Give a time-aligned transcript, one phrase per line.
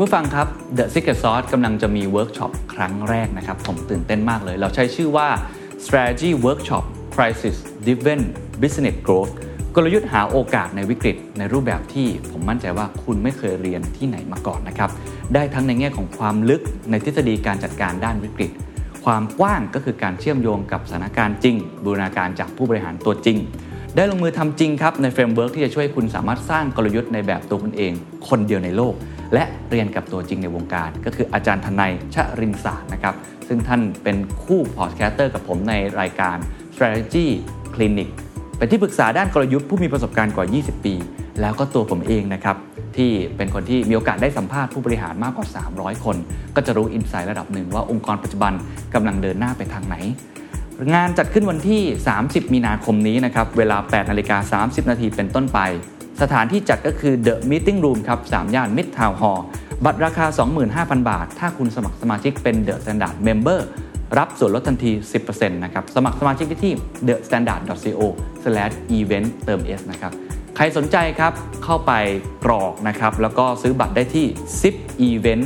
[0.00, 0.48] คุณผู้ฟังครับ
[0.78, 5.28] The Secret Sauce กำลังจะมีเวิร์กช็อปครั้งแรกนะครับ ผมตื่นเต้นมากเลย เราใช้ชื่อว่า
[5.84, 8.22] Strategy Workshop Crisis Driven
[8.62, 9.32] Business Growth
[9.74, 14.90] กลยุทธ์หาโอกาสในวิกฤตในรูปแบบที่ผมมั่นใจว่าคุณไม่เคยเรียนที่ไหนมาก่อนนะครับ
[15.34, 18.50] ได้ทั้งในแง่ของความลึกในทฤษฎีการจัดการด้านวิกฤต
[19.04, 23.38] ความกว้างก็คือการเชื่อมโยงกับสถานการณ์จริง บูรณาการจากผู้บริหารตัวจริง
[23.96, 27.92] ได้ลงมือทำจริงครับใน framework ที่จะช่วยคุณสามารถสร้างกลยุทธ์ในแบบตัวคุณเอง
[28.28, 28.94] คนเดียวในโลก
[29.34, 33.14] และเรียนกับตัวจริงในวงการ ก็คืออาจารย์ธนัยชรินทร์สารนะครับ
[33.48, 36.36] ซึ่งท่านเป็นคู่ podcaster กับผมในรายการ
[36.74, 37.26] strategy
[37.74, 38.08] clinic
[38.56, 40.94] เป็นที่ปรึกษาด้านกลยุทธ์ผู้มีประสบการณ์กว่า 20 ปี
[41.40, 42.56] แล้วก็ตัวผมเองนะครับ
[42.96, 46.16] ที่เป็นคนที่มีโอกาสได้สัมภาษณ์ผู้บริหารมากกว่า 300 คน
[46.56, 48.52] ก็จะรู้ insight ระดับหนึ่งว่าองค์กรปัจจุบัน
[48.94, 49.96] กำลังเดินหน้าไปทางไหน
[50.94, 51.82] งานจัดขึ้นวันที่
[52.18, 55.58] 30 มีนาคมนี้นะครับ เวลา 8 นาฬิกา 30 นาทีเป็นต้นไป
[56.22, 59.40] สถานที่จัดก็คือ The Meeting Room ครับ3ย่าน Midtown Hall
[59.84, 60.26] บัตรราคา
[60.68, 63.60] 25,000 บาท ถ้าคุณสมัครสมาชิกเป็น The Standard Member
[64.18, 64.92] รับส่วนลดทันที
[65.24, 66.74] 10%นะครับ สมัครสมาชิกได้ที่
[67.06, 70.12] thestandard.co/event เติม s นะครับ
[70.56, 71.32] ใครสนใจครับ
[71.64, 71.92] เข้าไป
[72.44, 74.26] กรอกนะครับ แล้วก็ซื้อบัตรได้ที่
[74.60, 74.76] zip
[75.08, 75.44] event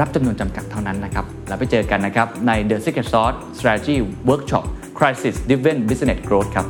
[0.00, 3.96] รับจำนวนจำกัดเท่านั้นนะครับ แล้วไปเจอกันนะครับ ใน The Secret Sauce Strategy
[4.28, 4.64] Workshop
[4.98, 6.66] Crisis Driven Business Growth ครับ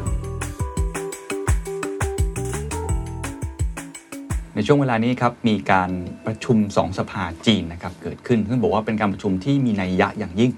[4.56, 5.90] ในช่วงเวลานี้ครับมีการ
[6.26, 10.52] ประชุม 2 สภาจีนนะครับเกิดขึ้น ซึ่งบอกว่าเป็นการประชุมที่มีนัยยะอย่างยิ่ง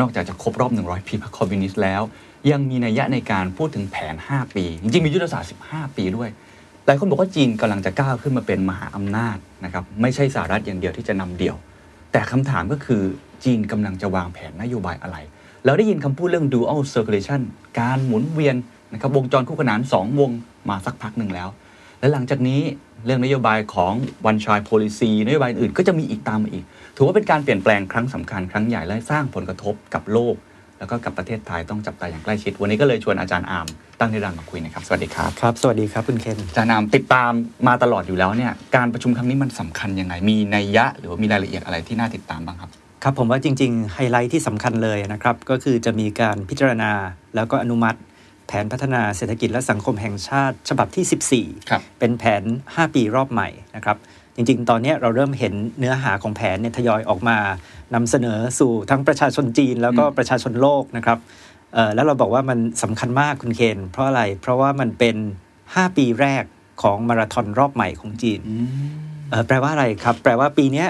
[0.00, 2.02] นอกจากจะครบรอบ 100 ปีพรรคคอมมิวนิสต์แล้ว
[2.50, 6.28] ยังมีนัยยะในการพูดถึงแผน 5 ปี จริงๆมียุทธศาสตร์ 15 ปีด้วย
[6.86, 11.56] หลายคนบอกว่าจีนกำลังจะก้าวขึ้นมาเป็นมหาอำนาจนะครับไม่ใช่สหรัฐอย่างเดียวที่จะนำเดี่ยว
[12.12, 13.02] แต่คำถามก็คือ
[13.44, 15.16] จีนกำลังจะวางแผนนโยบายอะไร
[15.64, 17.40] เราได้ยินคำพูดเรื่อง dual circulation
[17.80, 18.56] การหมุนเวียน
[18.92, 20.30] นะครับวงจรคู่ขนาน 2 วง
[20.68, 21.48] มาสักพักหนึ่งแล้ว
[22.00, 22.60] และหลังจากนี้
[23.04, 23.92] เรื่องนโยบายของ
[24.30, 26.64] one child policy นโยบายอื่นก็จะมีอีกตามมาอีก
[26.96, 30.34] ถือว่าเป็นการเปลี่ยนแปลงครั้งสำคัญครั้งใหญ่และสร้างผลกระทบกับโลก
[30.78, 33.66] แล้วก็กับประเทศไทยต้องจับตาอย่างใกล้ชิด วันนี้ก็เลยชวนอาจารย์อาร์ม
[34.00, 37.32] ตั้งนิรันดร์มาคุยนะครับ สวัสดีครับครับ สวัสดีครับคุณเคนอาจารย์อาร์มติดตาม
[37.68, 42.70] มาตลอดอยู่แล้วเนี่ยการประชุมครั้งนี้มันสำคัญยังไง มีนัยยะ หรือว่ามีรายละเอียดอะไรที่น่าติดตามบ้างครับ
[43.02, 46.90] ครับผมว่าจริงๆไฮไลท์ที่สำคัญเลยนะครับก็คือจะมีการพิจารณา
[47.34, 47.98] แล้วก็อนุมัติ
[48.46, 53.96] แผนพัฒนาเศรษฐกิจและสังคมแห่งชาติฉบับที่ 14ครับเป็นแผน 5 ปีรอบใหม่นะครับ
[54.36, 57.38] จริงๆ ตอนนี้เราเริ่มเห็นเนื้อหาของแผนเนี่ยทยอยออกมา
[57.94, 61.18] นำเสนอสู่ทั้งประชาชนจีนแล้วก็ประชาชนโลกนะครับ
[61.74, 65.16] เอ่อแล้วเราบอกว่ามันสำคัญมากคุณเคนเพราะอะไร เพราะว่ามันเป็น
[65.56, 66.44] 5 ปีแรก
[66.82, 68.40] ของมาราธอนรอบใหม่ของจีน
[69.30, 70.86] เอ่อแปลว่าอะไรครับ แปลว่าปีเนี้ย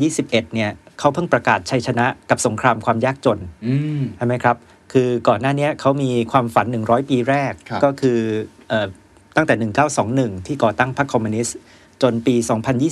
[0.00, 4.56] 2021 เนี่ยเขาเพิ่งประกาศชัยชนะกับสงครามความยากจนอืมใช่ไหมครับ
[4.92, 8.18] คือก่อนหน้าเนี้ยเขามีความฝัน 100 ปีแรกครับก็คือ
[8.68, 8.86] เอ่อ
[9.36, 9.54] ตั้งแต่
[10.40, 11.56] 1921 ที่ก่อตั้งพรรคคอมมิวนิสต์
[12.02, 12.34] จนปี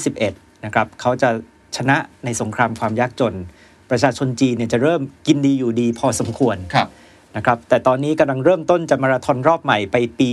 [0.05, 1.31] 2021 นะครับเขาจะ
[1.77, 3.35] ชนะในสงครามความยากจน
[3.91, 6.89] ประชาชนจีนเนี่ยจะเริ่มกินดีอยู่ดีพอสมควรครับ
[7.37, 10.31] นะครับแต่ตอนนี้กำลังเริ่มต้นจะมาราธอนรอบใหม่ไปปี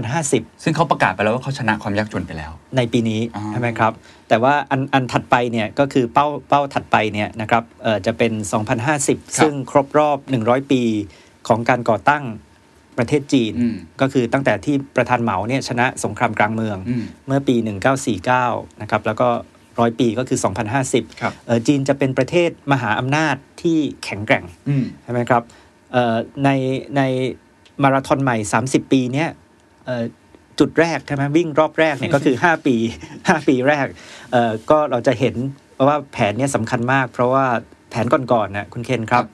[0.00, 3.92] 2050 ซึ่งเขาประกาศไปแล้วว่าเขาชนะความยากจนไปแล้ว ในปีนี้อ่าใช่ไหมครับ
[4.28, 8.32] แต่ว่าอันอันถัดไปเนี่ยก็คือเป้าเป้าถัดไปเนี่ยนะครับเอ่อจะเป็น
[8.86, 10.82] 2050 ซึ่งครบรอบ 100 ปี
[11.48, 12.24] ของการก่อตั้ง
[12.98, 17.56] ประเทศจีนอืมก็คือตั้งแต่ที่ประธานเหมาเนี่ยชนะสงครามกลางเมืองอืมเมื่อปี
[18.18, 19.28] 1949 นะครับแล้วก็
[19.78, 20.38] ร้อยปีก็คือ
[20.80, 25.65] 2050ครับเอ่อจีนจะเป็นประเทศมหาอำนาจที่แข็งแกร่งอืมใช่ไหมครับเอ่อ
[26.44, 26.50] ใน
[26.96, 27.02] ใน
[27.82, 28.36] มาราธอนใหม่
[28.66, 29.28] 30 ปีเนี้ย
[29.86, 30.04] เอ่อ
[30.58, 32.76] จุดแรกใช่ไหมวิ่งรอบแรกเนี่ยก็คือ 5 ปี
[33.16, 33.86] 5 ปีแรก
[34.32, 35.34] เอ่อก็เราจะเห็น
[35.86, 37.46] ว่าแผนเนี้ยสำคัญมาก เพราะว่า
[37.90, 39.24] แผนก่อนๆนะคุณเคนครับ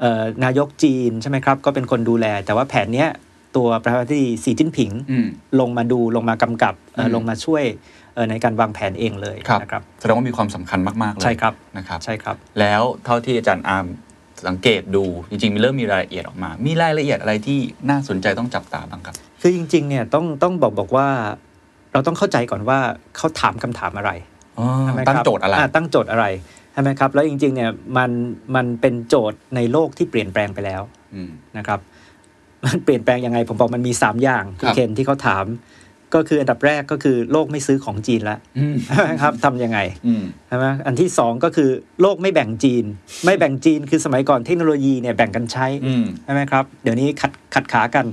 [0.00, 3.08] เอ่อนายกจีนใช่ไหมครับ ก็เป็นคนดูแล แต่ว่าแผนเนี้ย
[3.56, 5.26] ตัวประธานาธิบดีสีจิ้นผิงอืม
[5.60, 7.64] ลงมาดูลงมากำกับเอ่ออมลงมาช่วย
[8.14, 13.86] เอ่อในการวางแผนเองเลยครับนะครับแสดงว่ามีความสำคัญมาก ๆ เลยใช่ครับนะครับใช่ครับ แล้วเท่าที่อาจารย์อาร์ม
[14.46, 17.58] สังเกตดูจริงๆมีเริ่มมีรายละเอียดออกมา มีรายละเอียดอะไรที่
[17.90, 21.08] น่าสนใจต้องจับตาบ้างครับ คือจริงๆเนี่ยต้องต้องบอกบอกว่า
[21.92, 22.78] เราต้องเข้าใจก่อนว่า
[23.16, 24.10] เขาถามคำถามอะไร
[24.82, 26.24] ใช่หมครับตั้งโจทย์อะไราตั้งโจทย์อะไร
[26.72, 28.10] ใช่ไหมครับแล้วจริงๆเนี่ยมัน
[28.54, 30.82] มันเป็นโจทย์ในโลกที่เปลี่ยนแปลงไปแล้ว
[31.14, 31.80] อืมนะครับ
[32.64, 35.44] มันเปลี่ยนแปลงยังไงผมบอกมันมี 3 อย่างคุคณรับเคนที่เขาถาม
[36.14, 38.76] ก็คืออันดับแรกก็คือโลกไม่ซื้อของจีนแล้วอืม
[39.22, 41.70] ครับทำยังไงอืมใช่ไหมอันที่สองก็คือ
[42.00, 42.84] โลกไม่แบ่งจีน
[43.24, 48.06] ไม่แบ่งจีนคือสมัยก่อนเทคโนโลยีเนี่ยแบ่งกันใช้อืมใช่ไหมครับ เดี๋ยวนี้ขัดขัดขากัน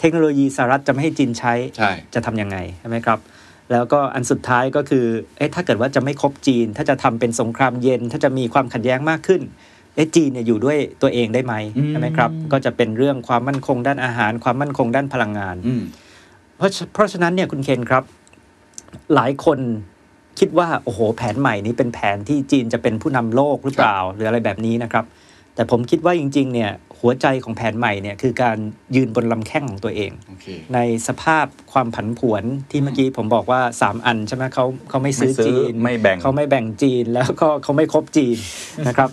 [0.00, 3.18] เทคโนโลยีสหรัฐจะไม่ให้จีนใช้ใช่จะทำยังไงใช่ไหมครับ
[3.72, 5.04] แล้วก็อันสุดท้ายก็คือ
[5.38, 9.42] เอ๊ะถ้าเกิดว่าจะไม่คบจีน ถ้าจะทำเป็นสงครามเย็น ถ้าจะมีความขัดแย้งมากขึ้น
[9.94, 11.54] เอ๊ะจีนเนี่ยอยู่ด้วยตัวเองได้ไหม
[11.90, 15.82] ใช่ไหมครับ ก็จะเป็นเรื่องความมั่นคงด้านอาหาร ความมั่นคงด้านพลังงานอืม
[16.56, 18.04] เพราะเพราะฉะนั้นเนี่ยคุณเคนครับ
[19.14, 19.58] หลายคน
[20.38, 25.04] คิดว่าโอ้โห แผนใหม่นี้เป็นแผนที่จีนจะเป็นผู้นำโลกหรือเปล่า หรืออะไรแบบนี้นะครับ
[25.56, 28.58] แต่ผมคิดว่าจริง ๆ เนี่ยหัวใจของแผนใหม่เนี่ยคือการ
[28.96, 38.36] ยืนบนลำแข้งของตัวเองโอเคในสภาพความผันผวนที่เมื่อกี้ผมบอกว่า 3 อันใช่ไหมเขาเขาไม่ซื้อไม่ซื้อจีนไม่แบ่งเขาไม่แบ่งจีนแล้วก็เขาไม่คบจีน
[38.86, 39.10] นะครับ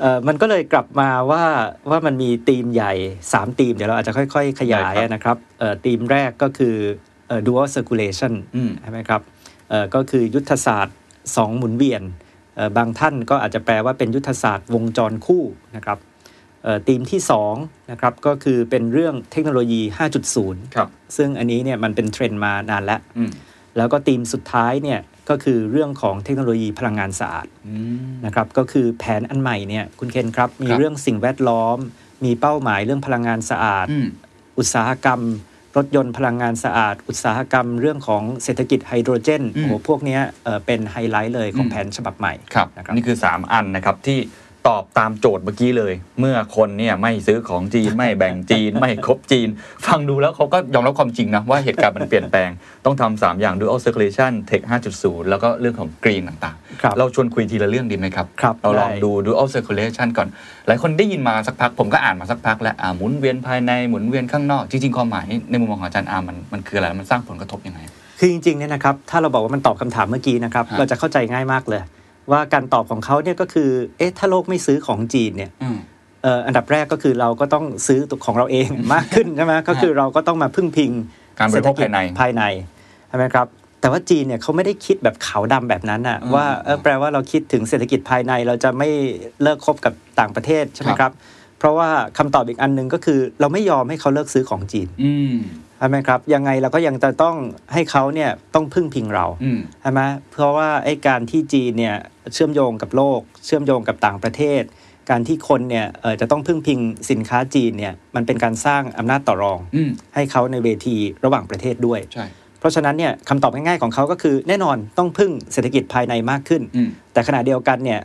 [0.00, 1.44] เอ่อมันก็เลยกลับมาว่า
[1.90, 2.92] ว่ามันมีธีมใหญ่
[3.26, 6.74] 3 ธีม เดี๋ยวเราอาจจะค่อย ๆ ขยายได้ครับนะครับเอ่อธีมแรกก็คือ
[7.28, 9.20] เอ่อ dual circulation อืมใช่ไหมครับ
[9.70, 10.96] เอ่อก็คือยุทธศาสตร์
[11.26, 12.26] 2 หมุนเวียนเอ่อ
[12.76, 15.42] บางท่านก็อาจจะแปลว่าเป็นยุทธศาสตร์วงจรคู่
[15.76, 15.98] นะครับ
[16.62, 17.20] เอ่อธีมที่
[17.54, 19.80] 2นะครับก็คือเป็นเรื่องเทคโนโลยี
[20.28, 23.30] 5.0 ครับ ซึ่งอันนี้เนี่ยมันเป็นเทรนด์มานานแล้วอืม
[23.76, 25.00] แล้วก็ธีมสุดท้ายเนี่ย
[25.30, 27.74] ก็คือเรื่องของเทคโนโลยีพลังงานสะอาดอื
[28.06, 31.78] มนะครับก็คือแผนอันใหม่เนี่ยคุณเคนครับมีครับเรื่องสิ่งแวดล้อม
[32.24, 34.06] มีเป้าหมายเรื่องพลังงานสะอาดอืม
[34.58, 35.20] อุตสาหกรรม
[35.78, 44.18] รถยนต์พลังงานสะอาด อุตสาหกรรมเรื่องของเศรษฐกิจไฮโดรเจนอืมโอ้โหพวกเนี้ยเอ่อเป็นไฮไลท์เลยของอืมแผนฉบับใหม่ครับนะครับนี่คือ 3 อันนะครับที่
[44.68, 49.48] ตอบตามโจทย์เมื่อกี้เลย เมื่อคนเนี่ยไม่ซื้อของจีนไม่แบ่งจีน ไม่คบจีน
[49.86, 52.50] ฟังดูแล้วเขาก็ยอมรับความจริงนะ ว่าเหตุการณ์มันเปลี่ยนแปลง
[52.84, 54.62] ต้องทำสามอย่าง dual circulation tech
[54.96, 60.28] 5.0 แล้วก็เรื่องของ green ต่างครับๆเราชวนคุยทีละเรื่องดีไหมครับครับเราลองได้ดู dual circulation ก่อน
[60.66, 67.80] หลายคนได้ยินมาสักพัก ผมก็อ่านมาสักพักแล้วอ่าหมุนเวียนภายในหมุนเวียนข้างนอกจริงๆความหมายในมุมมองของอาจารย์อาร์มมันมันคืออะไรมันสร้างผลกระทบยังไง
[68.18, 71.82] คือจริงๆเนี่ยนะครับถ้าเราบอกว่ามันตอบคำถามเมื่อกี้นะครับฮะเราจะเข้าใจง่ายมากเลย
[72.30, 75.78] ว่าการตอบของเขาเนี่ยก็คือ เอ๊ะ ถ้าโลกไม่ซื้อของจีนเนี่ยอืม
[76.22, 80.90] เอ่ออันดับแรกก็คือเราก็ต้องซื้อตัวของเราเองมากขึ้นใช่ไหมก็คือเราก็ต้องมาพึ่งพิง
[81.38, 82.42] การบริโภคภายในเศรษฐกิจภายใน
[83.08, 83.46] ใช่ไหมครับ
[83.80, 88.88] แต่ว่าจีนเนี่ยเขาไม่ได้คิดแบบขาวดำแบบนั้นอะอืมว่าเออแปลว่าเราคิดถึงเศรษฐกิจภายในเราจะไม่
[89.42, 91.12] เลิกคบกับต่างประเทศใช่ไหมครับครับ
[91.58, 91.88] เพราะว่า
[92.18, 95.34] คำตอบอีกอันหนึ่งก็คือ เราไม่ยอมให้เขาเลิกซื้อของจีนอืม
[95.78, 97.36] ใช่ไหมครับยังไงเราก็ยังจะต้อง
[97.72, 100.00] ให้เขาเนี่ยต้องพึ่งพิงเราอืมใช่ไหม
[100.32, 101.96] เพราะว่าไอ้การที่จีนเนี่ย
[102.32, 104.62] เชื่อมโยงกับโลก เชื่อมโยงกับต่างประเทศ
[105.10, 106.78] การที่คนเนี่ยเอ่อจะต้องพึ่งพิง
[107.10, 112.26] สินค้าจีนเนี่ยมันเป็นการสร้างอำนาจต่อรองอืมให้เขาในเวทีระหว่างประเทศด้วยใช่
[112.60, 118.00] เพราะฉะนั้นเนี่ยคำตอบง่ายๆของเขาก็คือ แน่นอนต้องพึ่งเศรษฐกิจภายในมากขึ้นอืมแต่ขณะเดียวกันเนี่ย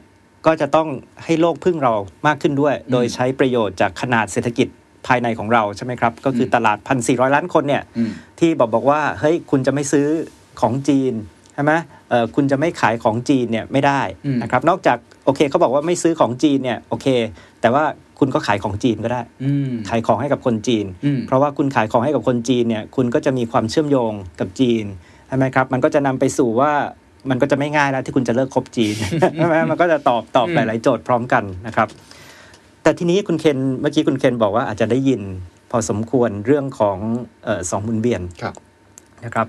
[0.46, 0.88] ก็จะต้อง
[1.24, 1.94] ให้โลกพึ่งเรา
[2.28, 4.68] มากขึ้นด้วย โดยใช้ประโยชน์จากขนาดเศรษฐกิจ
[5.08, 10.08] ภายในของเราใช่ไหมครับ ก็คือตลาด 1,400 ล้านคนเนี่ยอืมที่บอกบอกว่าเฮ้ยคุณจะไม่ซื้อ
[10.62, 11.14] ของจีน
[11.54, 11.74] ใช่ไหม
[12.10, 17.08] เอ่อคุณจะไม่ขายของจีนเนี่ยไม่ได้อืมนะครับ นอกจากโอเคเขาบอกว่าไม่ซื้อของจีนเนี่ยโอเค
[17.62, 17.84] แต่ว่า
[18.20, 24.86] คุณก็ขายของจีนก็ได้อืมขายของให้กับคนจีนอืมเพราะว่าคุณขายของให้กับคนจีนเนี่ยคุณก็จะมีความเชื่อมโยงกับจีน
[25.28, 26.72] ใช่ไหมครับ มันก็จะนำไปสู่ว่า
[27.30, 28.96] มันก็จะไม่ง่ายแล้วที่คุณจะเลิกคบจีน
[29.36, 31.88] ใช่ไหมมันก็จะตอบตอบหลาย ๆ โจทย์พร้อมกันนะครับ
[32.84, 35.22] แต่ทีนี้คุณเคนเมื่อกี้คุณเคนบอกว่าอาจจะได้ยิน
[35.72, 36.98] พอสมควรเรื่องของ
[37.44, 38.56] เออสองหมุนเวียนครับ
[39.26, 39.48] นะครับ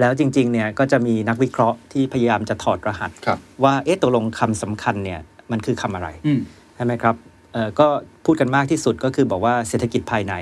[0.00, 5.20] แล้วจริงๆเนี่ยก็จะมีนักวิเคราะห์ที่พยายามจะถอดรหัสครับว่าเอ๊ะตกลงคำสำคัญเนี่ย
[5.50, 6.40] มันคือคำอะไรอืม
[6.76, 7.14] ใช่ไหมครับ
[7.52, 7.86] เอ่อก็
[8.24, 10.34] พูดกันมากที่สุดก็คือบอกว่าเศรษฐกิจภายใน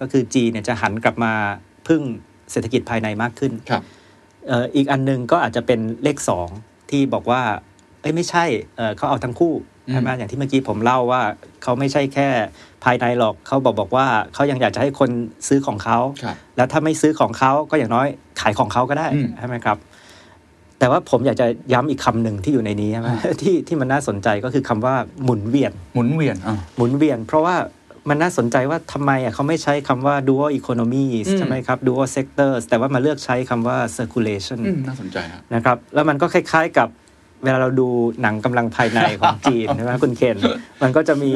[0.00, 1.32] ก็คือจีนเนี่ยจะหันกลับมา
[1.88, 2.02] พึ่ง
[2.50, 3.82] เศรษฐกิจภายในมากขึ้นครับ
[4.48, 6.48] เอ่ออีกอันหนึงก็อาจจะเป็นเลขสอง
[6.90, 7.42] ที่บอกว่า
[8.00, 8.44] เอ้ยไม่ใช่
[8.76, 11.22] เอ่อเขาเอาทั้งคู่อืม ใช่ไหมอย่างที่เมื่อกี้ผมเล่าว่า
[11.62, 12.28] เขาไม่ใช่แค่
[12.84, 15.10] ภายในหรอกเขาบอกบอกว่าเขายังอยากจะให้คน
[15.48, 18.06] ซื้อของเขาครับแล้วถ้าไม่ซื้อของเขาก็อย่างน้อย
[18.40, 19.78] ขายของเขาก็ได้อืมใช่ไหมครับ
[20.78, 23.08] แต่ว่าผมอยากจะย้ำอีกคำหนึ่งที่อยู่ในนี้ใช่ไหม
[23.42, 27.56] ที่ที่มันน่าสนใจก็คือคำว่าหมุนเวียน หมุนเวียนอ่าหมุนเวียน เพราะว่า
[28.08, 36.88] มันน่าสนใจว่าทำไมอะเขาไม่ใช้คำว่า dual economies อืมใช่ไหมครับ dual sectors แต่ว่ามาเลือกใช้คำว่า circulation อืมน่าสนใจครับนะครับ แล้วมันก็คล้าย ๆกับ
[37.44, 37.88] เวลาเราดู
[38.22, 40.36] หนังกำลังภายในของจีนใช่ไหมคุณเคน
[40.82, 41.32] มันก็จะมี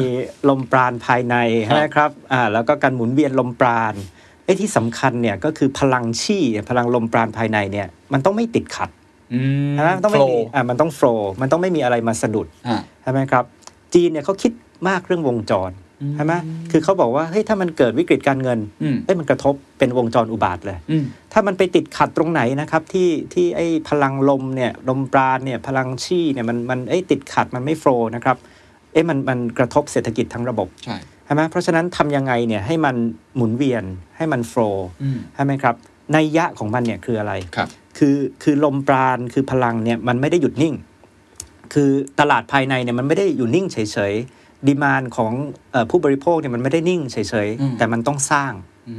[0.49, 3.95] ลมปราณภายในใช่ไหมครับอ่าแล้วก็การหมุนเวียนลมปราณ
[4.45, 8.91] ไอ้ที่สำคัญเนี่ยก็คือพลังชี่พลังลมปราณภายในเนี่ยมันต้องไม่ติดขัด
[9.35, 13.45] อืมใช่ไหมมันต้องไม่มี flow อ่ามันต้องโฟล์มันต้องไม่มีอะไรมาสะดุดอ่าใช่ไหมครับ
[13.95, 14.53] จีนเนี่ยเขาคิด
[14.89, 15.71] มากเรื่องวงจร
[16.15, 16.35] ใช่ไหม
[16.71, 28.37] คือเขาบอกว่าเฮ้ยถ้ามันเกิดวิกฤตการเงินอืมเอ้ยมันกระทบเป็นวงจรอุบาทเลยอืมถ้ามันไปติดขัดตรงไหนนะครับที่ที่ไอ้พลังลมเนี่ยลมปราณเนี่ยพลังชี่เนี่ยมันมันเอ้ยติดขัดมันไม่โฟล์นะครับ
[28.93, 32.97] เอ้ยมันมันกระทบเศรษฐกิจทั้งระบบใช่ใช่ไหมเพราะฉะนั้นทำยังไงเนี่ยให้มัน
[33.37, 33.85] หมุนเวียน
[34.17, 35.75] ให้มันโฟล์อืมใช่ไหมครับ
[36.13, 37.69] ในยยะของมันเนี่ยคืออะไรครับ
[37.99, 40.75] คือคือลมปราณคือพลังเนี่ยมันไม่ได้หยุดนิ่ง
[41.75, 41.91] คือ
[42.21, 45.33] ตลาดภายในเนี่ยมันไม่ได้อยู่นิ่งเฉยๆ ดีมานของ
[45.73, 47.25] เออผู้บริโภคเนี่ยมันไม่ได้นิ่งเฉย
[47.61, 48.53] อืมๆแต่มันต้องสร้าง
[48.89, 48.95] อื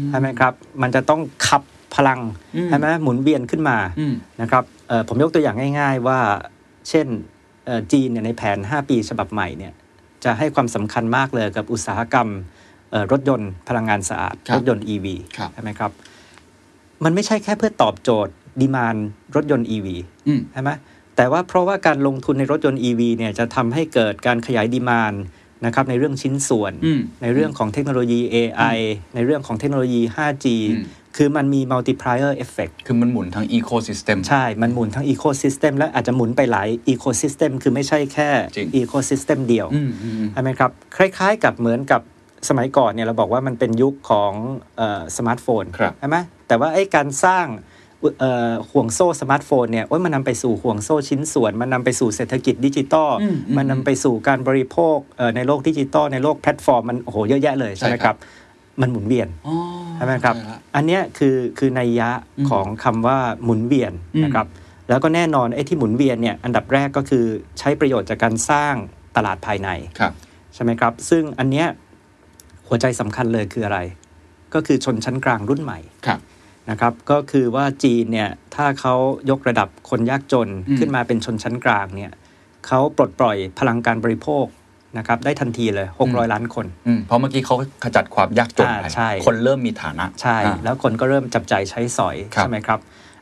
[0.00, 0.52] มใช่ไหมครับ
[0.82, 1.62] มันจะต้องขับ
[1.94, 2.20] พลัง
[2.56, 6.18] อืมใช่ไหมหมุนเวียนขึ้นมาอืมนะครับเอ่อผมยกตัวอย่างง่าย ๆ ว่า
[6.88, 7.06] เช่น
[7.66, 9.72] เอ่อจีนเนี่ยในแผน 5 ปีฉบับใหม่เนี่ย
[10.24, 12.28] จะให้ความสำคัญมากเลยกับอุตสาหกรรม
[12.90, 15.90] เอ่อรถยนต์พลังงานสะอาดครับรถยนต์ EV ครับใช่ไหมครับ
[17.04, 18.96] มันไม่ใช่แค่เพื่อตอบโจทย์ดีมาน
[19.36, 19.86] รถยนต์ EV
[20.28, 20.70] อืมใช่ไหม
[21.20, 25.14] แต่ว่าเพราะว่าการลงทุนในรถยนต์ EV เนี่ยจะทำให้เกิดการขยายดีมาน
[25.66, 28.78] นะครับในเรื่องชิ้นส่วนอืมในเรื่องของเทคโนโลยี AI
[29.14, 30.84] ในเรื่องของเทคโนโลยี 5G อืม
[31.16, 42.00] คือมันมี multiplier effect คือมันหมุนทั้งอีโค y ิสเต็มใช่ มันหมุนทั้ง ecosystem และอาจจะหมุนไปหลาย ecosystem คือไม่ใช่แค่จริง ecosystem เดียวอืมอืมอืมใช่ไหมครับ คล้ายๆกับเหมือนกับ
[42.48, 44.32] สมัยก่อนเนี่ยเราบอกว่ามันเป็นยุคของ
[45.16, 46.16] สมาร์ทโฟนครับใช่ไหม
[46.48, 47.69] แต่ว่าไอ้การสร้างเอ่อ
[48.70, 58.18] ห่วงโซ่สมาร์ทโฟนเนี่ยโอ้ยมันนำไปสู่ห่วงโซ่ชิ้นส่วน มันนำไปสู่เศรษฐกิจดิจิตอลอืมอืมมันนำไปสู่การบริโภคเอ่อในโลกดิจิตอลในโลกแพลตฟอร์มมันโอ้โหเยอะแยะเลยใช่ไหมใช่คครัรับบ
[58.80, 59.56] มันหมุนเวียนอ๋อ
[59.96, 64.46] ใช่ไหมครับใช่ละอันเนี้ยคือคือนัยยะอืมของคำว่าหมุนเวียนอืมนะครับ
[64.88, 67.24] แล้วก็แน่นอนไอ้ที่หมุนเวียนเนี่ยอันดับแรกก็คือ
[67.58, 68.74] ใช้ประโยชน์จากการสร้าง
[69.16, 70.12] ตลาดภายในครับ
[70.54, 71.66] ใช่ไหมครับ ซึ่งอันเนี้ย
[72.68, 73.78] หัวใจสำคัญเลยคืออะไร
[74.54, 76.20] ก็คือชนชั้นกลางรุ่นใหม่ครับ
[76.70, 78.94] นะครับก็คือว่าจีนเนี่ยถ้าเขา
[79.30, 82.12] ยกระดับคนยากจนอืมขึ้นมาเป็นชนชั้นกลางเนี่ย
[82.66, 84.46] เขาปลดปล่อยพลังการบริโภค
[84.98, 92.78] นะครับได้ทันทีเลย 600 ล้านคนอืมเพราะเมื่อกี้เขาขจัดความยากจนอ่าไปใช่คนเริ่มมีฐานะ ใช่อ่าแล้วคนก็เริ่มจับจ่ายใช้สอยครับใช่ไหมครับ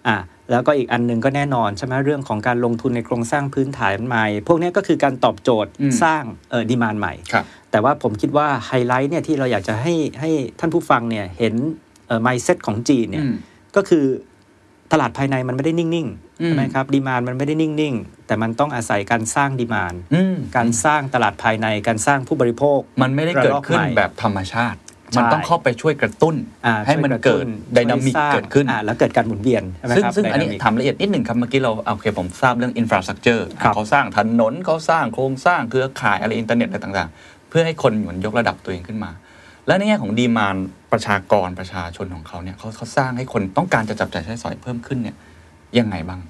[0.07, 0.17] อ่า
[0.51, 11.55] แล้วก็อีกอันหนึ่งก็แน่นอนใช่ไหมเรื่องของการลงทุนในโครงสร้างพื้นฐานใหม่ พวกเนี้ยก็คือการตอบโจทย์อืมสร้างเอ่อ demand ใหม่ครับแต่ว่าผมคิดว่าไฮไลท์เนี่ยที่เราอยากจะให้ให้ท่านผู้ฟังเนี่ยเห็น
[12.09, 13.35] เอ่อ mindset ของจีนเนี่ยอืม
[13.77, 14.05] ก็คือ
[14.93, 15.91] ตลาดภายในมันไม่ได้นิ่ง
[16.43, 24.79] อืมๆใช่ไหมครับ demand มันไม่ได้นิ่งๆ แต่มันต้องอาศัยการสร้าง demand อืมการสร้างตลาดภายในการสร้างผู้บริโภค มันไม่ได้เกิดขึ้นระลอกใหม่แบบธรรมชาติ
[25.13, 26.37] ใช่มันต้องเข้าไปช่วยกระตุ้น
[26.67, 39.11] อ่าให้มันช่วยระตุ้นเกิด dynamic ช่วยสร้งเกิดขึ้นอ่าแล้วเกิดการหมุนเวียนใช่ไหมซึ่งครับซึ่งอันนี้ dynamic ถามละเอียดนิดหนึ่งครับเมื่อกี้เราโอเคผมทราบเรื่อง infrastructure ครับเขาสร้างถนนเขาสร้างโครงสร้างเครือข่ายอะไรอินเทอร์เน็ตอะไรต่างๆ เพื่อให้คนเหมือนยกระดับตัวเองขึ้นมา
[39.67, 40.57] และในแง่ของ demand
[40.93, 45.17] ประชากรประชาชนของเขาเนี่ยเขาเขาสร้างให้คนต้องการจะจับจ่ายใช้สอยเพิ่มขึ้นเนี่ย
[45.79, 46.21] ยังไงบ้าง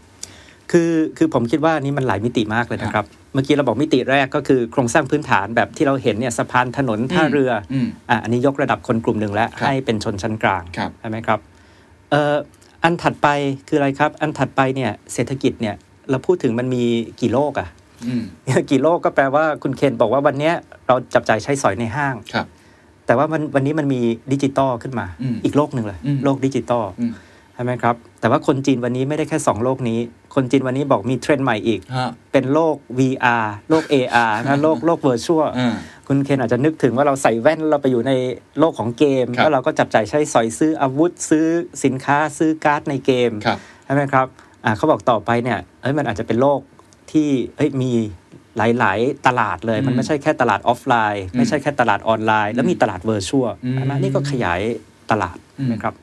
[0.71, 11.39] คือคือผมคิดว่านี่มันหลายมิติมากเลยนะครับ เมื่อกี้เราบอกมิติแรกก็คือโครงสร้างพื้นฐานแบบที่เราเห็นเนี่ยสะพานถนนท่าเรืออมอะอันนี้ยกระดับคนกลุ่มหนึ่งแล้วครับให้เป็นชนชั้นกลางครับใช่ไหมครับ
[12.11, 12.35] เอ่อ
[12.85, 13.29] อันถัดไป
[13.69, 15.75] คืออะไรครับ อันถัดไปเนี่ยเศรษฐกิจเนี่ย
[16.11, 16.85] เราพูดถึงมันมี
[17.21, 17.69] กี่โลกอะ
[18.07, 18.23] อืม
[18.71, 20.55] กี่โลกก็แปลว่าคุณเคนบอกว่าวันเนี้ย
[20.87, 22.47] เราจับจ่ายใช้สอยในห้างครับ
[23.09, 24.01] แต่ว่ามันวันนี้มันมี
[24.33, 27.13] ดิจิตอลขึ้นมาอืมอีกโลกหนึ่งเลยอืมโลกดิจิตอลอืม
[27.55, 29.99] ใช่ไหมครับ แต่ว่าคนจีนวันนี้ไม่ได้แค่ 2 โลกนี้
[30.35, 35.75] คนจีนวันนี้บอกมีเทรนด์ใหม่อีกฮะเป็นโลก VR โลก AR นะโลกโลก virtual อ่า
[36.07, 38.13] คุณเคนอาจจะนึกถึงว่าเราใส่แว่นเราไปอยู่ใน
[38.59, 41.47] โลกของเกมครับแล้วเราก็จับจ่ายใช้สอยซื้ออาวุธซื้อ
[41.85, 44.27] สินค้าซื้อการ์ดในเกมครับใช่ไหมครับ
[44.65, 46.61] อ่าเขาบอกต่อไปเนี่ยเอ้ยมันอาจจะเป็นโลก
[47.13, 47.93] ที่เอ้ยมี
[48.59, 54.61] หลาย ๆ ตลาดเลยอืมมันไม่ใช่แค่ตลาดออฟไลน์อืมไม่ใช่แค่ตลาดออนไลน์ แล้วมีตลาด virtual อืมใช่ไหมนี่ก็ขยาย
[55.11, 55.95] ตลาดอืมนะครับ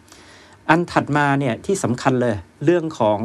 [0.70, 2.36] อันถัดมาเนี่ยที่สำคัญเลย
[2.66, 3.20] เรื่องของ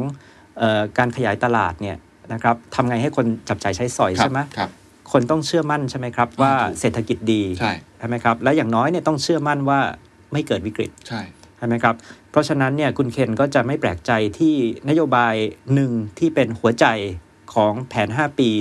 [0.57, 1.97] เออการขยายตลาดเนี่ย
[2.33, 4.69] นะครับทำไงให้คนจับจ่ายใช้สอยครับใช่ไหมครับ
[5.11, 9.79] คนต้องเชื่อมั่นใช่ไหมครับ ว่าถูกเศรษฐกิจดีใช่ใช่ไหมครับ และอย่างน้อยเนี่ยต้องเชื่อมั่นว่า
[10.33, 11.21] ไม่เกิดวิกฤตใช่
[11.57, 11.95] ใช่ไหมครับ
[12.31, 14.55] เพราะฉะนั้นเนี่ยคุณเคนก็จะไม่แปลกใจที่
[14.89, 15.35] นโยบาย
[15.73, 16.85] หนึ่งที่เป็นหัวใจ
[17.53, 18.51] ของแผน 5 ปี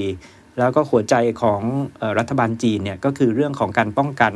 [0.59, 1.61] แล้วก็หัวใจของ
[1.99, 4.33] เออรัฐบาลจีนเนี่ยก็คือเรื่องของการป้องกัน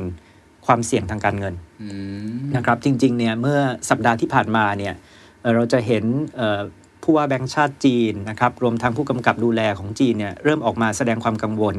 [0.66, 1.88] ความเสี่ยงทางการเงินอื
[2.36, 3.58] มนะครับ จริงๆเนี่ยเมื่อ
[3.90, 4.94] สัปดาห์ที่ผ่านมาเนี่ย
[5.40, 6.04] เอ่อเราจะเห็น
[6.36, 6.60] เอ่อ
[7.02, 11.76] ผู้ว่าแบงก์ชาติจีนนะครับรวมทั้งผู้กำกับดูแลของจีนเนี่ยเริ่มออกมาแสดงความกังวล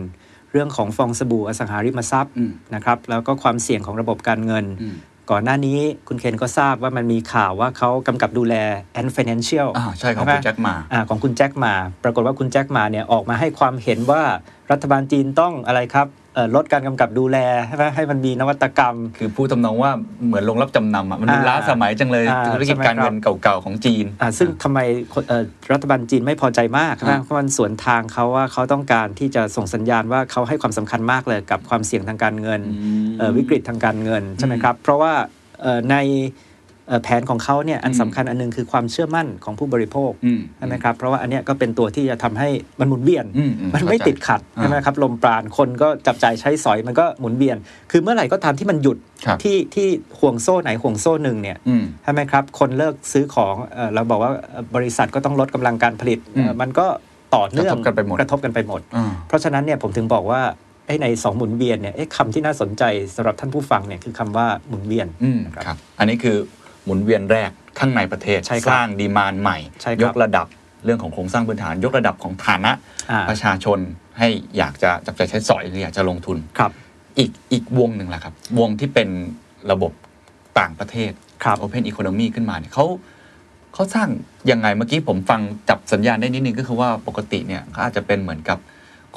[0.51, 4.95] เรื่องของฟองสบู่อสังหาริมทรัพย์อืมนะครับแล้วก็ความเสี่ยงของระบบการเงินอืม
[5.31, 8.55] ก่อนหน้านี้คุณเคนก็ทราบว่ามันมีข่าวว่าเขากำกับดูแล
[8.99, 14.21] Ant Financial อ่าใช่ของไหมคุณแจ็คหมาอ่าของคุณแจ็คหมา ปรากฏว่าคุณแจ็คหมาเนี่ยออกมาให้ความเห็นว่า
[14.71, 16.24] รัฐบาลจีนต้องอะไรครับเอ่อ
[16.55, 17.37] ลดการกำกับดูแล
[17.67, 19.91] ใช่ไหมให้มันมีนวัตกรรม คือพูดทำนองว่า
[20.27, 24.79] เหมือนลงรับจำนำอะมันดูอ่าล้าสมัยจังเลยอ่าธุรกิจใช่ไหมการเงินครับเก่าๆของจีนอ่าซึ่งทำไม
[25.13, 32.61] คนเอ่อรัฐบาลจีนไม่พอใจมากครับนะเพราะมันสวนทางเขาว่าเขาต้องการที่จะส่งสัญญาณว่าเขาให้ความสำคัญมากเลยกับความเสี่ยงทางการเงิน
[33.17, 35.13] เอ่อวิกฤตทางการเงินใช่ไหมครับเพราะว่า
[35.61, 36.54] เอ่อในเอ่อ
[37.03, 42.49] แผนของเขาเนี่ยอันสำคัญอันหนึงคือความเชื่อมั่นของผู้บริโภคอืมใช่ไหมครับเพราะว่าอันเนี้ยก็เป็นตัวที่จะทำให้
[42.79, 47.57] มันหมุนเวียนอืมอืมมันไม่เข้าใจติดขัดอ่าใช่ไหมครับลมปราณคนก็จับจ่ายใช้สอยมันก็หมุนเวียน
[47.91, 49.87] คือเมื่อไหร่ก็ตามที่มันหยุดครับที่ที่
[50.19, 56.87] ห่วงโซ่ไหนห่วงโซ่หนึ่งเนี่ยอืมใช่ไหมครับคนเลิกซื้อของเอ่อเราบอกว่าเอ่อบริษัทก็ต้องลดกำลังการผลิตอืมเอ่อมันก็
[57.35, 60.41] ต่อเนื่องกระทบกันไปหมดกระทบกันไปหมดอ่าเพราะฉะนั้นเนี่ยผมถึงบอกว่า
[60.87, 62.83] ไอ้ในสองหมุนเวียนเนี่ยไอ้คำที่น่าสนใจ
[63.15, 66.37] สำหรับท่านผู้ฟังเนี่ยคือคำว่าหมุนเวียนอืมนะครับครับอันนี้คือ
[66.85, 70.47] หมุนเวียนแรกข้างในประเทศใช่ครับสร้างดีมานใหม่ใช่ครับยกระดับ
[70.85, 72.71] เรื่องของโครงสร้างพื้นฐาน ยกระดับของฐานะ
[73.11, 73.79] อ่าประชาชน
[74.19, 74.27] ให้
[74.57, 76.71] อยากจะจับจ่ายใช้สอยหรืออยากจะลงทุนครับ
[77.17, 79.09] อีกอีกวงหนึ่งแหละครับ วงที่เป็น
[79.71, 79.91] ระบบ
[80.59, 81.11] ต่างประเทศ
[81.43, 82.85] ครับ Open Economy ขึ้นมาเนี่ยเขา
[83.73, 84.09] เขาสร้าง
[84.51, 88.57] ยังไงเมื่อกี้ผมฟังจับสัญญาณได้นิดนึงก็คือว่าปกติเนี่ยเขาอาจจะเป็นเหมือนกับ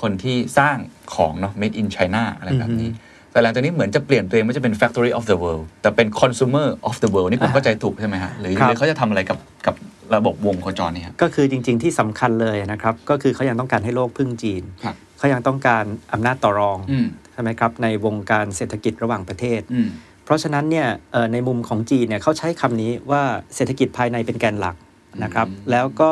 [0.01, 0.77] คนที่สร้าง
[1.15, 2.91] ของเนาะ made in China อะไรแบบนี้
[3.33, 9.75] แต่หลังจากนี้เหมือนจะเปลี่ยนตัวเองไม่จะเป็น factory of the world แต่เป็น consumer of the world นี่ผมอ่าเข้าใจถูกใช่ไหมฮะหรือครับหรือเขาจะทำอะไรกับกับ
[10.15, 19.89] ระบบวงโคจรนี่ครับก็คือจริง ๆที่สำคัญเลยนะครับ ก็คือเขายังต้องการให้โลกพึ่งจีนครับเขายังต้องการอำนาจต่อรองอืมใช่ไหมครับในวงการเศรษฐกิจระหว่างประเทศอืม
[20.25, 23.23] เพราะฉะนั้นเนี่ยเอ่อในมุมของจีนเนี่ยเขาใช้คำนี้ว่า
[23.55, 24.77] เศรษฐกิจภายในเป็นแกนหลัก
[25.23, 26.11] นะครับ แล้วก็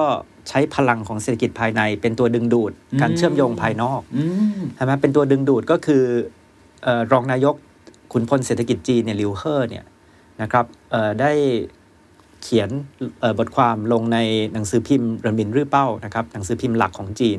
[0.48, 4.24] ใช้พลังของเศรษฐกิจภายในเป็นตัวดึงดูด การเชื่อมโยงภายนอกอื
[4.58, 6.45] มใช่ไหมเป็นตัวดึงดูดก็คือเอ่อ
[7.12, 7.54] รองนายก
[8.12, 9.84] ขุนพลเศรษฐกิจจีนเนี่ยลิวเฮอร์เนี่ย
[10.42, 11.32] นะครับเอ่อได้
[12.42, 12.70] เขียน
[13.20, 14.18] เอ่อบทความลงใน
[14.52, 17.38] หนังสือพิมพ์เรมินรื่อเป้านะครับหนังสือพิมพ์หลักของจีน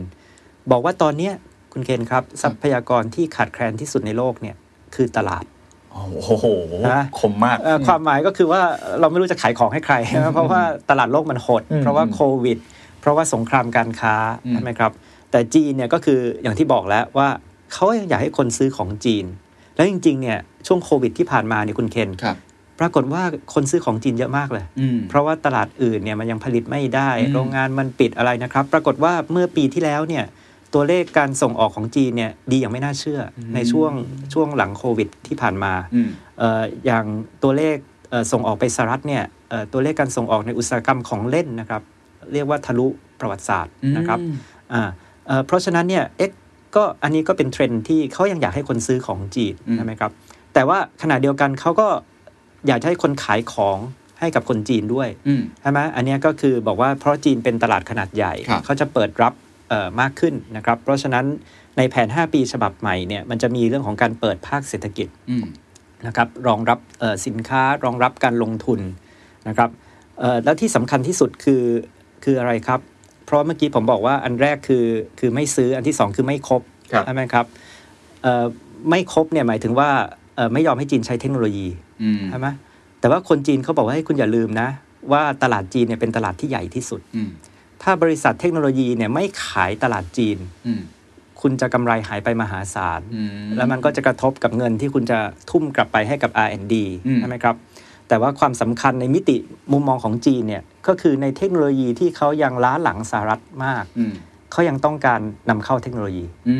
[0.71, 1.33] บอกว่าตอนเนี้ย
[1.71, 4.55] คุณเคนครับทรัพยากรที่ขาดแคลนที่สุดในโลกเนี่ย
[4.95, 5.43] คือตลาด
[5.91, 6.45] โอ้โห
[6.91, 8.61] นะคมมากเอ่อความหมายก็คือว่า
[8.99, 9.95] เราไม่รู้จะขายของให้ใคร
[10.33, 12.57] เพราะว่าตลาดโลกมันหดอืมเพราะว่าโควิด
[13.01, 14.15] เพราะว่าสงครามการค้า
[14.45, 14.91] อืมใช่ไหมครับ
[15.31, 17.27] แต่จีนเนี่ยก็คืออย่างที่บอกแล้วว่า
[17.73, 19.25] เขายังอยากให้คนซื้อของจีน
[19.75, 22.37] แล้วจริง ๆ เนี่ยช่วงโควิดที่ผ่านมาเนี่ยคุณเคนครับ
[22.79, 30.23] ปรากฏว่าคนซื้อของจีนเยอะมากเลยอืมเพราะว่าตลาดอื่นเนี่ยมันยังผลิตไม่ได้อืมโรงงานมันปิดอะไรนะครับ ปรากฏว่าเมื่อปีที่แล้วเนี่ย
[30.73, 33.91] ตัวเลขการส่งออกของจีนเนี่ยดีอย่างไม่น่าเชื่ออในช่วง
[34.33, 36.09] ช่วงหลังโควิดที่ผ่านมาอืม
[36.39, 37.05] เอ่ออย่าง
[37.43, 37.75] ตัวเลข
[38.09, 41.81] เอ่อส่งออกไปสหรัฐเนี่ยเอ่อตัวเลขการส่งออกในอุตสาหกรรมของเล่นนะครับ
[42.33, 42.87] เรียกว่าทะลุ
[43.19, 44.33] ประวัติศาสตร์นะครับอืม
[44.73, 44.81] อ่า
[45.27, 46.27] เอ่อเพราะฉะนั้นเนี่ยเอ็
[46.77, 50.11] กก็อันนี้ก็เป็นเทรนด์ที่เขายังอยากให้คนซื้อของจีนอืมใช่ไหมครับ
[50.53, 51.87] แต่ว่าขณะเดียวกันเขาก็
[52.67, 53.77] อยากจะให้คนขายของ
[54.19, 59.33] ให้กับคนจีนด้วยอืมใช่ไหมอันเนี้ยก็คือบอกว่าเพราะจีนเป็นตลาดขนาดใหญ่ครับเขาจะเปิดรับ
[59.69, 61.25] เอ่อมากขึ้นนะครับ เพราะฉะนั้น
[61.77, 65.45] ในแผน 5 ปีฉบับใหม่เนี่ยมันจะมีเรื่องของการเปิดภาคเศรษฐกิจอืม
[66.07, 68.79] นะครับรองรับเอ่อสินค้ารองรับการลงทุน
[69.47, 69.69] นะครับ
[70.19, 71.63] เอ่อแล้วที่สำคัญที่สุดคือ
[72.23, 72.79] คืออะไรครับ
[73.27, 74.85] เพราะเมื่อกี้ผมบอกว่าอันแรกคือ
[75.19, 76.61] คือไม่ซื้ออันที่สองคือไม่ครบ
[76.91, 77.45] ครับใช่ไหมครับ
[78.23, 78.45] เอ่อ
[78.89, 79.89] ไม่ครบเนี่ยหมายถึงว่า
[80.35, 81.67] เอ่อไม่ยอมให้จีนใช้เทคโนโลยี
[82.03, 82.47] อืมใช่ไหม
[82.99, 84.69] แต่ว่าคนจีนเขาบอกว่าให้คุณอย่าลืมนะ
[85.11, 87.29] ว่าตลาดจีนเนี่ยเป็นตลาดที่ใหญ่ที่สุดอืม
[87.83, 90.37] ถ้าบริษัทเทคโนโลยีเนี่ยไม่ขายตลาดจีน
[90.67, 90.81] อืม
[91.41, 95.19] คุณจะกำไรหายไปมหาศาลอืมแล้วมันก็จะกระทบกับเงินที่คุณจะ
[95.51, 96.73] ทุ่มกลับไปให้กับ R&D
[97.07, 97.55] อืมใช่ไหมครับ
[98.07, 99.37] แต่ว่าความสำคัญในมิติ
[99.71, 104.13] มุมมองของจีนเนี่ยก็คือในเทคโนโลยีที่เขายังล้าหลังสหรัฐมากอืม
[104.51, 106.55] เขายังต้องการนำเข้าเทคโนโลยีอื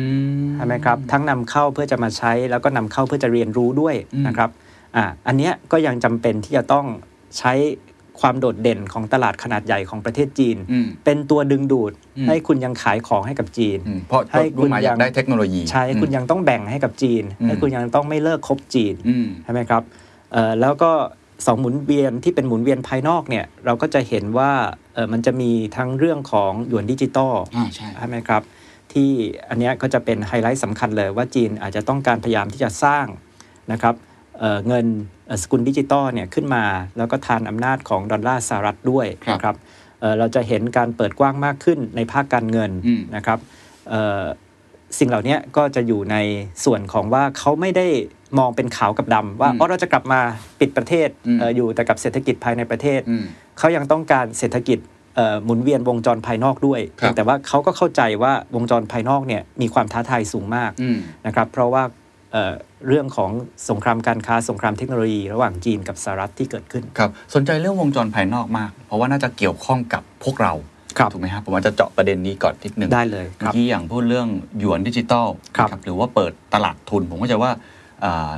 [0.46, 4.50] มใช่ไหมครับ ทั้งนำเข้าเพื่อจะมาใช้ แล้วก็นำเข้าเพื่อจะเรียนรู้ด้วยอืมนะครับ
[4.96, 6.86] อ่าอันเนี้ยก็ยังจำเป็นที่จะต้อง
[7.38, 7.52] ใช้
[8.20, 19.82] ความโดดเด่นของตลาดขนาดใหญ่ของประเทศจีนอืมเป็นตัวดึงดูดอืมให้คุณยังขายของให้กับจีนอืมเพราะให้รุ่นมาคุณอยากยังได้เทคโนโลยีใช่คุณยังต้องแบ่งให้กับจีนอืมให้คุณยังต้องไม่เลิกคบจีนอืมใช่ไหมครับ
[20.32, 20.92] เอ่อแล้วก็
[21.46, 24.50] สองหมุนเวียนที่เป็นหมุนเวียนภายนอกเนี่ยเราก็จะเห็นว่า
[24.94, 28.42] เอ่อมันจะมีทั้งเรื่องของหยวนดิจิตอลอ่าใช่ใช่ไหมครับ
[28.92, 29.10] ที่
[29.48, 33.06] อันเนี้ยก็จะเป็นไฮไลท์สำคัญเลยว่าจีนอาจจะต้องการพยายามที่จะสร้าง
[33.72, 33.94] นะครับ
[34.38, 34.86] เอ่อเงิน
[35.26, 36.64] เอ่อสกุลดิจิตอลเนี่ยขึ้นมา
[36.96, 39.56] แล้วก็ทานอำนาจของดอลลาร์สหรัฐด้วยครับนะครับ
[40.00, 43.38] เอ่อเราจะเห็นการเปิดกว้างมากขึ้นในภาคการเงินอืมนะครับ
[43.90, 44.24] เอ่อ
[44.98, 46.16] สิ่งเหล่านี้ก็จะอยู่ใน
[46.64, 47.86] ส่วนของว่าเขาไม่ได้
[48.38, 50.20] มองเป็นขาวกับดำว่าอืมอ๋อเราจะกลับมา
[50.60, 53.24] ปิดประเทศอืมเอออยู่แต่กับเศรษฐกิจภายในประเทศอืม
[53.58, 54.78] เขายังต้องการเศรษฐกิจ
[55.16, 61.82] เอ่อหมุนเวียนวงจรภายนอกด้วยครับเพียงแต่ว่าเขาก็เข้าใจว่าวงจรภายนอกเนี่ยมีความท้าทายสูงมากอืมนะครับ เพราะว่า
[62.32, 62.52] เอ่อ
[62.88, 63.30] เรื่องของ
[63.70, 70.77] สงครามการค้าสงครามเทคโนโลยี ระหว่างจีนกับสหรัฐที่เกิดขึ้นครับสนใจเรื่องวงจรภายนอกมาก เพราะว่าน่าจะเกี่ยวข้องกับพวกเราครับ
[71.12, 77.50] ถูกไหมครับผมอาจจะเจาะประเด็นนี้ก่อนนิดหนึ่งได้เลยคเมื่รัอบกี้อย่างพูดเรื่องหยวนดิจิตอลครับนะหรือว่าเปิดตลาดทุน ผมก็จะว่า
[78.04, 78.32] อ่า